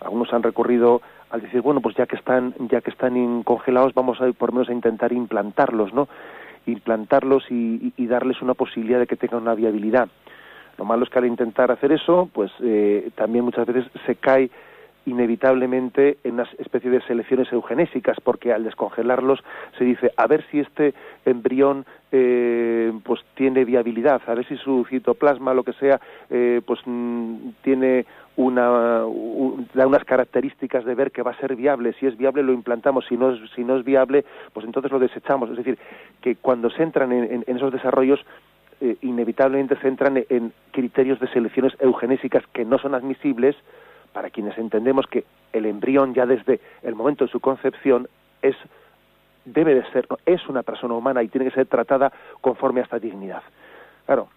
[0.00, 4.20] Algunos han recurrido al decir, bueno, pues ya que están, ya que están congelados, vamos
[4.20, 6.08] a por menos a intentar implantarlos, ¿no?
[6.66, 10.08] Implantarlos y, darles una posibilidad de que tengan una viabilidad.
[10.76, 14.50] Lo malo es que al intentar hacer eso, pues eh, también muchas veces se cae
[15.06, 19.40] inevitablemente en una especie de selecciones eugenésicas, porque al descongelarlos
[19.78, 20.94] se dice a ver si este
[21.24, 26.00] embrión eh, pues tiene viabilidad, a ver si su citoplasma, lo que sea,
[26.30, 29.04] eh, pues mm, tiene una
[29.74, 33.04] da unas características de ver que va a ser viable, si es viable lo implantamos,
[33.06, 35.50] si no es, si no es viable, pues entonces lo desechamos.
[35.50, 35.78] Es decir,
[36.20, 38.20] que cuando se entran en, esos desarrollos
[38.80, 43.54] eh, inevitablemente se entran en criterios de selecciones eugenésicas que no son admisibles
[44.12, 48.08] para quienes entendemos que el embrión ya desde el momento de su concepción
[48.40, 48.56] es
[49.44, 52.98] debe de ser es una persona humana y tiene que ser tratada conforme a esta
[52.98, 53.42] dignidad.
[54.06, 54.28] Claro.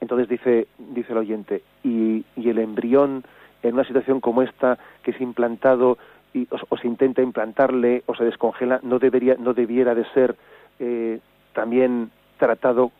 [0.00, 3.24] Entonces dice dice el oyente y, el embrión
[3.62, 5.98] en una situación como esta que es implantado
[6.32, 10.36] y, o, se intenta implantarle o se descongela no debería no debiera de ser
[10.78, 11.20] eh,
[11.52, 12.90] también tratado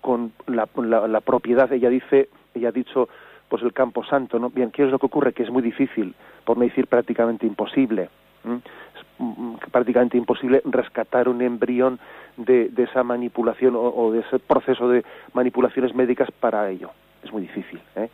[0.00, 0.68] con la,
[1.08, 3.08] la propiedad ella dice ella ha dicho
[3.48, 4.50] pues el campo santo, ¿no?
[4.50, 5.32] Bien, ¿qué es lo que ocurre?
[5.32, 8.10] Que es muy difícil, por no decir prácticamente imposible.
[8.44, 11.98] Es mm, prácticamente imposible rescatar un embrión
[12.36, 16.90] de, esa manipulación o, de ese proceso de manipulaciones médicas para ello.
[17.22, 17.80] Es muy difícil.
[17.96, 18.08] ¿eh?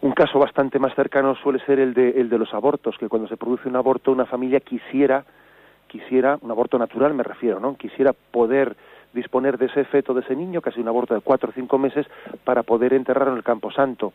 [0.00, 3.28] Un caso bastante más cercano suele ser el de, el de los abortos, que cuando
[3.28, 5.24] se produce un aborto una familia quisiera,
[5.86, 7.76] quisiera, un aborto natural me refiero, ¿no?
[7.76, 8.76] Quisiera poder
[9.12, 12.06] disponer de ese feto de ese niño, casi un aborto de cuatro o cinco meses,
[12.44, 14.12] para poder enterrarlo en el Campo Santo.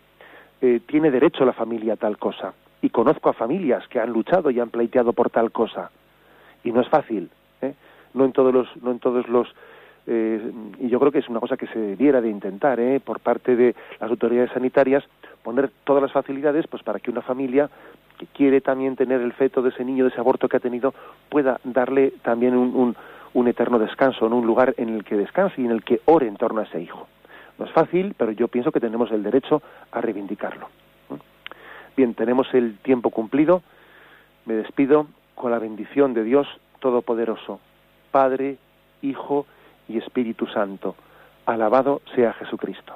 [0.61, 2.53] Eh, tiene derecho la familia a tal cosa.
[2.81, 5.91] Y conozco a familias que han luchado y han pleiteado por tal cosa.
[6.63, 7.29] Y no es fácil.
[7.61, 7.73] ¿eh?
[8.13, 9.53] No en todos los, no en todos los
[10.07, 12.99] eh, y yo creo que es una cosa que se debiera de intentar ¿eh?
[12.99, 15.03] por parte de las autoridades sanitarias
[15.41, 17.71] poner todas las facilidades pues para que una familia
[18.19, 20.93] que quiere también tener el feto de ese niño de ese aborto que ha tenido
[21.29, 22.95] pueda darle también un,
[23.35, 26.27] un eterno descanso, en un lugar en el que descanse y en el que ore
[26.27, 27.07] en torno a ese hijo.
[27.59, 29.61] No es fácil, pero yo pienso que tenemos el derecho
[29.91, 30.69] a reivindicarlo.
[31.97, 33.61] Bien, tenemos el tiempo cumplido.
[34.45, 36.47] Me despido con la bendición de Dios
[36.79, 37.59] Todopoderoso,
[38.11, 38.57] Padre,
[39.01, 39.45] Hijo
[39.89, 40.95] y Espíritu Santo.
[41.45, 42.95] Alabado sea Jesucristo.